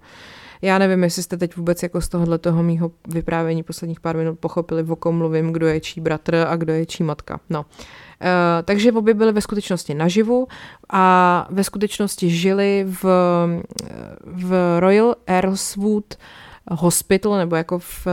Já 0.63 0.79
nevím, 0.79 1.05
jestli 1.05 1.23
jste 1.23 1.37
teď 1.37 1.57
vůbec 1.57 1.83
jako 1.83 2.01
z 2.01 2.09
tohohle 2.09 2.39
toho 2.39 2.63
mýho 2.63 2.91
vyprávění 3.09 3.63
posledních 3.63 4.01
pár 4.01 4.17
minut 4.17 4.39
pochopili, 4.39 4.83
o 4.83 4.97
kom 4.97 5.19
mluvím, 5.19 5.53
kdo 5.53 5.67
je 5.67 5.81
čí 5.81 6.01
bratr 6.01 6.35
a 6.49 6.57
kdo 6.57 6.73
je 6.73 6.87
čí 6.87 7.03
matka. 7.03 7.41
No. 7.51 7.61
Uh, 7.61 7.67
takže 8.65 8.93
obě 8.93 9.15
byly 9.15 9.33
ve 9.33 9.41
skutečnosti 9.41 9.95
naživu 9.95 10.49
a 10.93 11.47
ve 11.51 11.65
skutečnosti 11.65 12.31
žili 12.31 12.87
v, 12.89 13.05
v 14.25 14.77
Royal 14.81 15.15
Earlswood 15.27 16.17
hospital, 16.71 17.37
nebo 17.37 17.57
jako 17.57 17.79
v, 17.79 18.07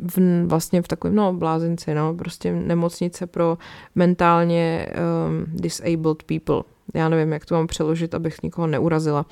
v 0.00 0.46
vlastně 0.46 0.82
v 0.82 0.88
takovém, 0.88 1.16
no, 1.16 1.32
blázinci, 1.32 1.94
no, 1.94 2.14
prostě 2.14 2.52
nemocnice 2.52 3.26
pro 3.26 3.58
mentálně 3.94 4.88
um, 4.88 5.46
disabled 5.48 6.22
people. 6.22 6.62
Já 6.94 7.08
nevím, 7.08 7.32
jak 7.32 7.46
to 7.46 7.54
mám 7.54 7.66
přeložit, 7.66 8.14
abych 8.14 8.42
nikoho 8.42 8.66
neurazila. 8.66 9.26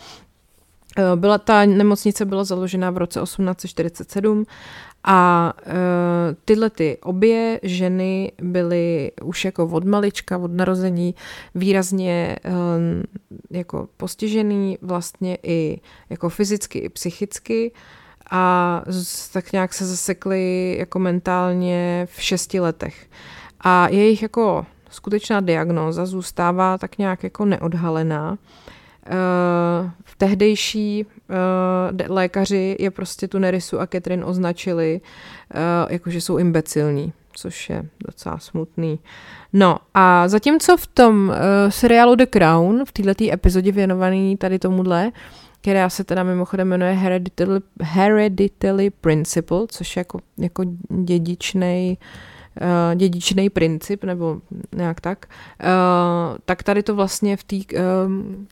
Eh, 0.98 1.16
byla 1.16 1.38
ta 1.38 1.64
nemocnice 1.64 2.24
byla 2.24 2.44
založena 2.44 2.90
v 2.90 2.96
roce 2.96 3.20
1847 3.20 4.46
a 5.06 5.52
uh, 5.66 5.72
tyhle 6.44 6.70
ty 6.70 6.98
obě 7.02 7.60
ženy 7.62 8.32
byly 8.42 9.12
už 9.22 9.44
jako 9.44 9.66
od 9.66 9.84
malička, 9.84 10.38
od 10.38 10.52
narození 10.52 11.14
výrazně 11.54 12.36
um, 12.44 13.02
jako 13.50 13.88
postižený 13.96 14.78
vlastně 14.82 15.38
i 15.42 15.80
jako 16.10 16.28
fyzicky 16.28 16.78
i 16.78 16.88
psychicky. 16.88 17.70
Uh, 17.70 17.78
a 18.30 18.82
tak 19.32 19.52
nějak 19.52 19.74
se 19.74 19.86
zasekli 19.86 20.76
jako 20.78 20.98
mentálně 20.98 22.08
v 22.10 22.22
šesti 22.22 22.60
letech. 22.60 23.06
A 23.60 23.88
jejich 23.88 24.22
jako 24.22 24.66
skutečná 24.90 25.40
diagnóza 25.40 26.06
zůstává 26.06 26.78
tak 26.78 26.98
nějak 26.98 27.24
jako 27.24 27.44
neodhalená. 27.44 28.38
Uh, 29.10 29.90
tehdejší 30.18 31.06
uh, 31.06 32.16
lékaři 32.16 32.76
je 32.80 32.90
prostě 32.90 33.28
tu 33.28 33.38
Nerisu 33.38 33.80
a 33.80 33.86
Catherine 33.86 34.24
označili, 34.24 35.00
uh, 35.54 35.92
jakože 35.92 36.20
jsou 36.20 36.38
imbecilní, 36.38 37.12
což 37.32 37.70
je 37.70 37.84
docela 38.06 38.38
smutný. 38.38 38.98
No 39.52 39.78
a 39.94 40.28
zatímco 40.28 40.76
v 40.76 40.86
tom 40.86 41.28
uh, 41.28 41.34
seriálu 41.68 42.14
The 42.14 42.26
Crown, 42.26 42.84
v 42.84 42.92
této 42.92 43.24
epizodě 43.32 43.72
věnovaný 43.72 44.36
tady 44.36 44.58
tomuhle, 44.58 45.06
uh, 45.06 45.43
která 45.64 45.90
se 45.90 46.04
teda 46.04 46.22
mimochodem 46.22 46.68
jmenuje 46.68 46.92
Hereditary, 46.92 47.50
Hereditary 47.80 48.90
Principle, 48.90 49.66
což 49.68 49.96
je 49.96 50.00
jako, 50.00 50.20
jako 50.38 50.64
dědičnej 51.04 51.96
uh, 52.60 52.94
dědičný 52.94 53.50
princip, 53.50 54.04
nebo 54.04 54.36
nějak 54.76 55.00
tak, 55.00 55.26
uh, 55.62 56.36
tak 56.44 56.62
tady 56.62 56.82
to 56.82 56.94
vlastně 56.94 57.36
v 57.36 57.44
té 57.44 57.56
uh, 57.56 57.62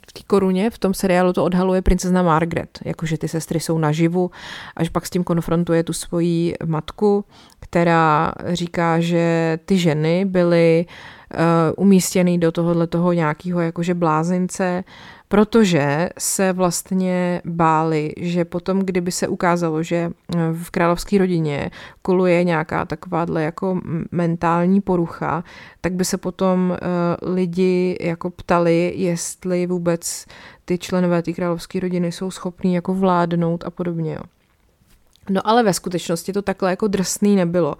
v 0.09 0.12
tý 0.12 0.22
koruně, 0.27 0.70
v 0.70 0.79
tom 0.79 0.94
seriálu 0.94 1.33
to 1.33 1.44
odhaluje 1.44 1.83
princezna 1.83 2.22
Margaret, 2.22 2.79
jakože 2.85 3.18
ty 3.18 3.29
sestry 3.29 3.61
jsou 3.61 3.79
naživu, 3.79 4.31
až 4.77 4.88
pak 4.88 5.07
s 5.07 5.11
tím 5.11 5.25
konfrontuje 5.25 5.85
tu 5.85 5.92
svoji 5.92 6.55
matku, 6.64 7.25
která 7.61 8.33
říká, 8.53 9.01
že 9.01 9.59
ty 9.64 9.79
ženy 9.79 10.25
byly 10.25 10.87
uh, 11.35 11.38
umístěny 11.77 12.38
do 12.38 12.53
tohohle 12.53 12.87
toho 12.87 13.12
nějakého 13.12 13.61
jakože 13.61 13.94
blázince, 13.94 14.85
protože 15.32 16.08
se 16.18 16.52
vlastně 16.52 17.42
báli, 17.44 18.12
že 18.20 18.44
potom, 18.44 18.80
kdyby 18.80 19.12
se 19.12 19.28
ukázalo, 19.28 19.82
že 19.82 19.96
eh, 19.96 20.38
v 20.52 20.70
královské 20.70 21.18
rodině 21.18 21.70
koluje 22.02 22.44
nějaká 22.44 22.84
takováhle 22.84 23.42
jako 23.42 23.80
mentální 24.10 24.80
porucha, 24.80 25.44
tak 25.80 25.92
by 25.92 26.04
se 26.04 26.18
potom 26.18 26.70
uh, 26.70 27.34
lidi 27.34 27.96
jako 28.00 28.30
ptali, 28.30 28.92
jestli 28.96 29.66
vůbec 29.66 30.26
ty 30.64 30.78
členové 30.78 31.22
té 31.22 31.32
královské 31.32 31.80
rodiny 31.80 32.12
jsou 32.12 32.30
schopní 32.30 32.74
jako 32.74 32.94
vládnout 32.94 33.64
a 33.64 33.70
podobně. 33.70 34.18
No 35.30 35.40
ale 35.44 35.62
ve 35.62 35.74
skutečnosti 35.74 36.32
to 36.32 36.42
takhle 36.42 36.70
jako 36.70 36.88
drsný 36.88 37.36
nebylo. 37.36 37.74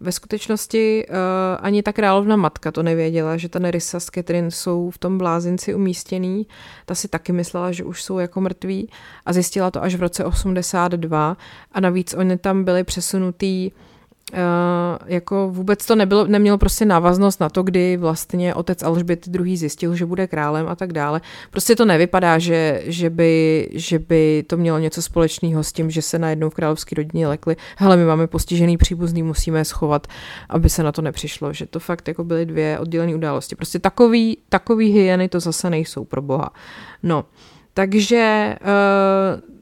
Ve 0.00 0.12
skutečnosti 0.12 1.06
uh, 1.08 1.14
ani 1.60 1.82
ta 1.82 1.92
královna 1.92 2.36
matka 2.36 2.72
to 2.72 2.82
nevěděla, 2.82 3.36
že 3.36 3.48
ta 3.48 3.58
Nerissa 3.58 4.00
s 4.00 4.04
Catherine 4.04 4.50
jsou 4.50 4.90
v 4.90 4.98
tom 4.98 5.18
blázinci 5.18 5.74
umístěný. 5.74 6.46
Ta 6.86 6.94
si 6.94 7.08
taky 7.08 7.32
myslela, 7.32 7.72
že 7.72 7.84
už 7.84 8.02
jsou 8.02 8.18
jako 8.18 8.40
mrtví 8.40 8.90
a 9.26 9.32
zjistila 9.32 9.70
to 9.70 9.82
až 9.82 9.94
v 9.94 10.00
roce 10.00 10.24
82 10.24 11.36
a 11.72 11.80
navíc 11.80 12.14
oni 12.14 12.38
tam 12.38 12.64
byli 12.64 12.84
přesunutý 12.84 13.70
Uh, 13.70 13.93
jako 15.06 15.48
vůbec 15.50 15.86
to 15.86 15.94
nebylo, 15.94 16.26
nemělo 16.26 16.58
prostě 16.58 16.84
návaznost 16.84 17.40
na 17.40 17.48
to, 17.48 17.62
kdy 17.62 17.96
vlastně 17.96 18.54
otec 18.54 18.82
Alžbět 18.82 19.28
II. 19.34 19.56
zjistil, 19.56 19.96
že 19.96 20.06
bude 20.06 20.26
králem 20.26 20.68
a 20.68 20.74
tak 20.74 20.92
dále. 20.92 21.20
Prostě 21.50 21.76
to 21.76 21.84
nevypadá, 21.84 22.38
že, 22.38 22.82
že, 22.86 23.10
by, 23.10 23.68
že 23.72 23.98
by 23.98 24.44
to 24.46 24.56
mělo 24.56 24.78
něco 24.78 25.02
společného 25.02 25.64
s 25.64 25.72
tím, 25.72 25.90
že 25.90 26.02
se 26.02 26.18
najednou 26.18 26.50
v 26.50 26.54
královské 26.54 26.94
rodině 26.94 27.28
lekli. 27.28 27.56
Hele, 27.76 27.96
my 27.96 28.04
máme 28.04 28.26
postižený 28.26 28.76
příbuzný, 28.76 29.22
musíme 29.22 29.58
je 29.58 29.64
schovat, 29.64 30.06
aby 30.48 30.68
se 30.68 30.82
na 30.82 30.92
to 30.92 31.02
nepřišlo. 31.02 31.52
Že 31.52 31.66
to 31.66 31.80
fakt 31.80 32.08
jako 32.08 32.24
byly 32.24 32.46
dvě 32.46 32.78
oddělené 32.78 33.14
události. 33.14 33.56
Prostě 33.56 33.78
takový, 33.78 34.38
takový 34.48 34.92
hyeny 34.92 35.28
to 35.28 35.40
zase 35.40 35.70
nejsou 35.70 36.04
pro 36.04 36.22
boha. 36.22 36.50
No, 37.02 37.24
takže 37.74 38.56
uh, 38.60 39.53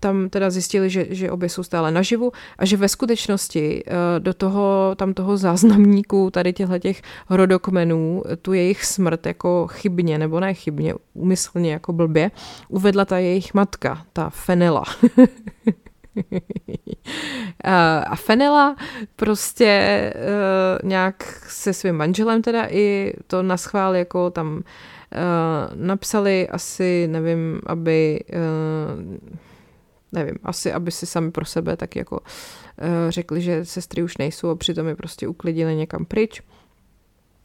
tam 0.00 0.28
teda 0.28 0.50
zjistili, 0.50 0.90
že, 0.90 1.06
že 1.10 1.30
obě 1.30 1.48
jsou 1.48 1.62
stále 1.62 1.90
naživu 1.90 2.32
a 2.58 2.64
že 2.64 2.76
ve 2.76 2.88
skutečnosti 2.88 3.84
uh, 3.86 3.92
do 4.18 4.34
toho, 4.34 4.94
tam 4.96 5.14
toho 5.14 5.36
záznamníku 5.36 6.30
tady 6.30 6.52
těchto 6.52 6.78
těch 6.78 7.02
rodokmenů 7.30 8.22
tu 8.42 8.52
jejich 8.52 8.84
smrt 8.84 9.26
jako 9.26 9.66
chybně, 9.66 10.18
nebo 10.18 10.40
ne 10.40 10.54
chybně, 10.54 10.94
úmyslně 11.14 11.72
jako 11.72 11.92
blbě, 11.92 12.30
uvedla 12.68 13.04
ta 13.04 13.18
jejich 13.18 13.54
matka, 13.54 14.02
ta 14.12 14.30
Fenela. 14.30 14.84
a 18.06 18.16
Fenela 18.16 18.76
prostě 19.16 20.12
uh, 20.16 20.88
nějak 20.88 21.44
se 21.48 21.72
svým 21.72 21.94
manželem 21.94 22.42
teda 22.42 22.66
i 22.70 23.12
to 23.26 23.42
naschvál 23.42 23.96
jako 23.96 24.30
tam 24.30 24.62
napsali 25.74 26.48
asi, 26.48 27.08
nevím, 27.10 27.60
aby 27.66 28.20
nevím, 30.12 30.34
asi 30.42 30.72
aby 30.72 30.90
si 30.90 31.06
sami 31.06 31.30
pro 31.30 31.44
sebe 31.44 31.76
tak 31.76 31.96
jako 31.96 32.20
uh, 32.20 32.86
řekli, 33.08 33.40
že 33.40 33.64
sestry 33.64 34.02
už 34.02 34.16
nejsou 34.16 34.50
a 34.50 34.56
přitom 34.56 34.86
je 34.86 34.96
prostě 34.96 35.28
uklidili 35.28 35.76
někam 35.76 36.04
pryč. 36.04 36.42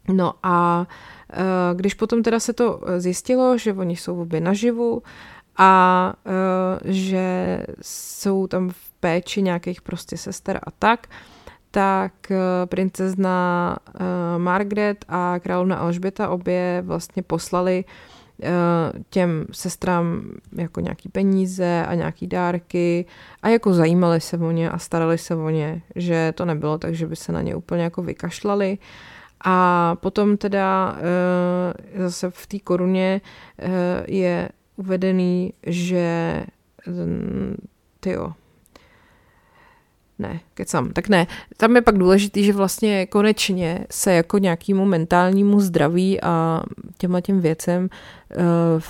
No 0.07 0.33
a 0.43 0.87
uh, 1.33 1.77
když 1.77 1.93
potom 1.93 2.23
teda 2.23 2.39
se 2.39 2.53
to 2.53 2.81
zjistilo, 2.97 3.57
že 3.57 3.73
oni 3.73 3.95
jsou 3.95 4.21
obě 4.21 4.41
naživu 4.41 5.03
a 5.57 6.13
uh, 6.25 6.91
že 6.91 7.59
jsou 7.81 8.47
tam 8.47 8.69
v 8.69 8.91
péči 8.99 9.41
nějakých 9.41 9.81
prostě 9.81 10.17
sester 10.17 10.59
a 10.63 10.71
tak, 10.71 11.07
tak 11.71 12.13
princezna 12.65 13.77
Margaret 14.37 15.05
a 15.07 15.39
královna 15.39 15.75
Alžběta 15.75 16.29
obě 16.29 16.83
vlastně 16.85 17.23
poslali 17.23 17.85
Eh, 17.85 18.12
těm 19.09 19.45
sestrám 19.51 20.31
jako 20.57 20.79
nějaký 20.79 21.09
peníze 21.09 21.85
a 21.87 21.93
nějaký 21.93 22.27
dárky 22.27 23.05
a 23.41 23.49
jako 23.49 23.73
zajímali 23.73 24.21
se 24.21 24.37
o 24.37 24.51
ně 24.51 24.69
a 24.69 24.77
starali 24.77 25.17
se 25.17 25.35
o 25.35 25.49
ně, 25.49 25.81
že 25.95 26.33
to 26.35 26.45
nebylo 26.45 26.77
tak, 26.77 26.95
že 26.95 27.07
by 27.07 27.15
se 27.15 27.31
na 27.31 27.41
ně 27.41 27.55
úplně 27.55 27.83
jako 27.83 28.01
vykašlali. 28.01 28.77
A 29.45 29.95
potom 29.95 30.37
teda 30.37 30.97
eh, 30.97 32.03
zase 32.03 32.29
v 32.29 32.47
té 32.47 32.59
koruně 32.59 33.21
eh, 33.59 33.69
je 34.07 34.49
uvedený, 34.75 35.53
že 35.67 36.43
mm, 36.87 37.55
tyjo, 37.99 38.33
ne, 40.23 40.39
kecam, 40.53 40.91
tak 40.91 41.09
ne. 41.09 41.27
Tam 41.57 41.75
je 41.75 41.81
pak 41.81 41.97
důležitý, 41.97 42.43
že 42.43 42.53
vlastně 42.53 43.05
konečně 43.05 43.85
se 43.91 44.13
jako 44.13 44.37
nějakému 44.37 44.85
mentálnímu 44.85 45.59
zdraví 45.59 46.21
a 46.21 46.63
těmhle 46.97 47.21
těm 47.21 47.41
věcem 47.41 47.89
uh, 48.37 48.81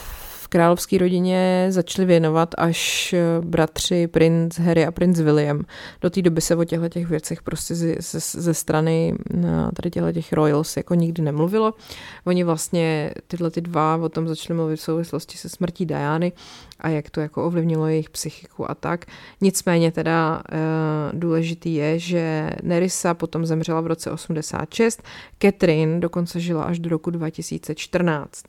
královské 0.54 0.98
rodině 0.98 1.68
začali 1.70 2.06
věnovat 2.06 2.50
až 2.58 3.16
bratři 3.42 4.08
princ 4.08 4.60
Harry 4.60 4.86
a 4.86 4.92
princ 4.92 5.20
William. 5.20 5.62
Do 6.02 6.10
té 6.10 6.22
doby 6.22 6.42
se 6.42 6.56
o 6.56 6.64
těchto 6.64 6.90
těch 6.90 7.08
věcech 7.08 7.42
prostě 7.42 7.76
ze, 7.76 7.96
ze, 8.00 8.20
ze 8.20 8.54
strany 8.54 9.16
tady 9.76 9.90
těchto 9.90 10.12
těch 10.12 10.34
royals 10.34 10.78
jako 10.78 10.94
nikdy 10.96 11.22
nemluvilo. 11.22 11.74
Oni 12.26 12.44
vlastně 12.44 13.14
tyhle 13.28 13.52
ty 13.52 13.62
dva 13.62 13.96
o 13.96 14.10
tom 14.10 14.28
začali 14.28 14.58
mluvit 14.58 14.76
v 14.76 14.82
souvislosti 14.82 15.38
se 15.38 15.50
smrtí 15.50 15.86
Diany 15.86 16.32
a 16.80 16.90
jak 16.90 17.10
to 17.10 17.22
jako 17.22 17.46
ovlivnilo 17.46 17.88
jejich 17.88 18.10
psychiku 18.10 18.72
a 18.72 18.76
tak. 18.76 19.06
Nicméně 19.42 19.92
teda 19.92 20.44
e, 20.52 20.58
důležitý 21.14 21.76
je, 21.76 22.00
že 22.00 22.50
Nerissa 22.64 23.14
potom 23.14 23.46
zemřela 23.46 23.82
v 23.82 23.88
roce 23.88 24.12
86, 24.12 25.04
Catherine 25.42 26.00
dokonce 26.00 26.40
žila 26.40 26.64
až 26.64 26.80
do 26.80 26.90
roku 26.90 27.12
2014 27.12 28.44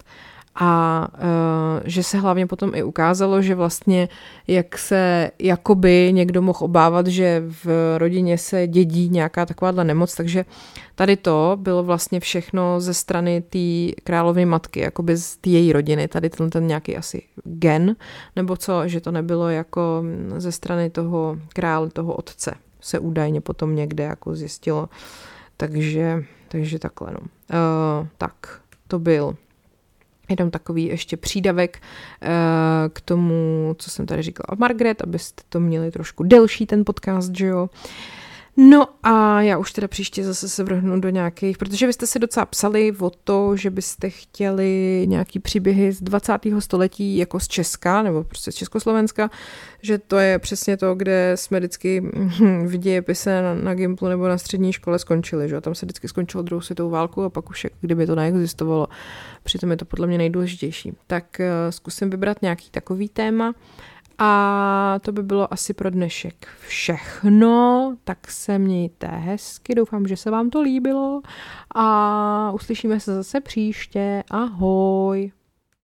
a 0.55 1.09
uh, 1.15 1.83
že 1.85 2.03
se 2.03 2.19
hlavně 2.19 2.47
potom 2.47 2.75
i 2.75 2.83
ukázalo, 2.83 3.43
že 3.43 3.55
vlastně 3.55 4.09
jak 4.47 4.79
se 4.79 5.31
jakoby 5.39 6.11
někdo 6.13 6.43
mohl 6.43 6.59
obávat, 6.63 7.07
že 7.07 7.43
v 7.65 7.99
rodině 7.99 8.39
se 8.39 8.67
dědí 8.67 9.09
nějaká 9.09 9.47
takováhle 9.47 9.85
nemoc, 9.85 10.15
takže 10.15 10.45
tady 10.95 11.17
to 11.17 11.59
bylo 11.61 11.83
vlastně 11.83 12.21
všechno 12.21 12.81
ze 12.81 12.95
strany 12.95 13.41
té 13.41 14.03
královny 14.05 14.45
matky, 14.45 14.81
jakoby 14.81 15.17
z 15.17 15.37
té 15.37 15.51
její 15.51 15.73
rodiny, 15.73 16.09
tady 16.09 16.31
ten, 16.31 16.51
ten 16.51 16.67
nějaký 16.67 16.97
asi 16.97 17.23
gen, 17.45 17.97
nebo 18.37 18.57
co, 18.57 18.89
že 18.89 19.01
to 19.01 19.11
nebylo 19.11 19.49
jako 19.49 20.05
ze 20.37 20.53
strany 20.53 20.91
toho 20.91 21.39
krále, 21.49 21.91
toho 21.91 22.15
otce, 22.15 22.55
se 22.81 22.99
údajně 22.99 23.41
potom 23.41 23.77
někde 23.77 24.05
jako 24.05 24.35
zjistilo. 24.35 24.89
Takže, 25.57 26.25
takže 26.49 26.79
takhle 26.79 27.13
no. 27.13 27.21
Uh, 27.21 28.07
tak, 28.19 28.61
to 28.89 28.99
byl 28.99 29.37
Jenom 30.29 30.51
takový 30.51 30.85
ještě 30.85 31.17
přídavek 31.17 31.79
uh, 32.23 32.29
k 32.93 33.01
tomu, 33.01 33.75
co 33.79 33.91
jsem 33.91 34.07
tady 34.07 34.23
říkala 34.23 34.53
o 34.53 34.57
Margaret, 34.57 35.03
abyste 35.03 35.43
to 35.49 35.61
měli 35.61 35.91
trošku 35.91 36.23
delší 36.23 36.67
ten 36.67 36.85
podcast, 36.85 37.37
že 37.37 37.47
jo. 37.47 37.71
No 38.57 38.87
a 39.03 39.43
já 39.43 39.59
už 39.59 39.73
teda 39.73 39.89
příště 39.89 40.25
zase 40.25 40.49
se 40.49 40.65
vrhnu 40.65 41.01
do 41.01 41.09
nějakých, 41.09 41.59
protože 41.59 41.87
vy 41.87 41.93
jste 41.93 42.07
si 42.07 42.19
docela 42.19 42.47
psali 42.47 42.93
o 42.99 43.11
to, 43.11 43.57
že 43.57 43.71
byste 43.71 44.11
chtěli 44.11 45.05
nějaký 45.09 45.39
příběhy 45.39 45.93
z 45.93 46.03
20. 46.03 46.33
století 46.59 47.17
jako 47.17 47.41
z 47.41 47.49
Česka, 47.49 48.03
nebo 48.03 48.25
prostě 48.25 48.53
z 48.53 48.55
Československa, 48.55 49.31
že 49.83 49.99
to 49.99 50.19
je 50.19 50.39
přesně 50.39 50.77
to, 50.77 50.95
kde 50.95 51.33
jsme 51.35 51.59
vždycky 51.59 52.01
v 52.67 52.77
dějepise 52.77 53.43
na, 53.43 53.55
na 53.55 53.75
Gimplu 53.75 54.09
nebo 54.09 54.29
na 54.29 54.39
střední 54.39 54.73
škole 54.73 54.99
skončili, 54.99 55.49
že 55.49 55.61
tam 55.61 55.75
se 55.75 55.87
vždycky 55.87 56.09
skončilo 56.09 56.43
druhou 56.43 56.61
světovou 56.61 56.91
válku 56.91 57.23
a 57.23 57.31
pak 57.31 57.51
už 57.51 57.67
kdyby 57.81 58.07
to 58.07 58.15
neexistovalo. 58.15 58.87
Přitom 59.43 59.71
je 59.71 59.77
to 59.77 59.85
podle 59.85 60.07
mě 60.07 60.19
nejdůležitější. 60.19 60.93
Tak 61.07 61.25
uh, 61.41 61.47
zkusím 61.71 62.11
vybrat 62.11 62.43
nějaký 62.43 62.71
takový 62.71 63.09
téma. 63.09 63.55
A 64.19 64.99
to 65.01 65.13
by 65.13 65.23
bylo 65.23 65.53
asi 65.53 65.75
pro 65.75 65.91
dnešek 65.91 66.49
všechno, 66.69 67.97
tak 68.05 68.31
se 68.31 68.59
mějte 68.59 69.07
hezky, 69.07 69.75
doufám, 69.75 70.07
že 70.07 70.17
se 70.17 70.31
vám 70.31 70.51
to 70.51 70.61
líbilo 70.61 71.23
a 71.75 72.51
uslyšíme 72.55 73.01
se 73.01 73.15
zase 73.15 73.41
příště. 73.41 74.25
Ahoj! 74.31 75.33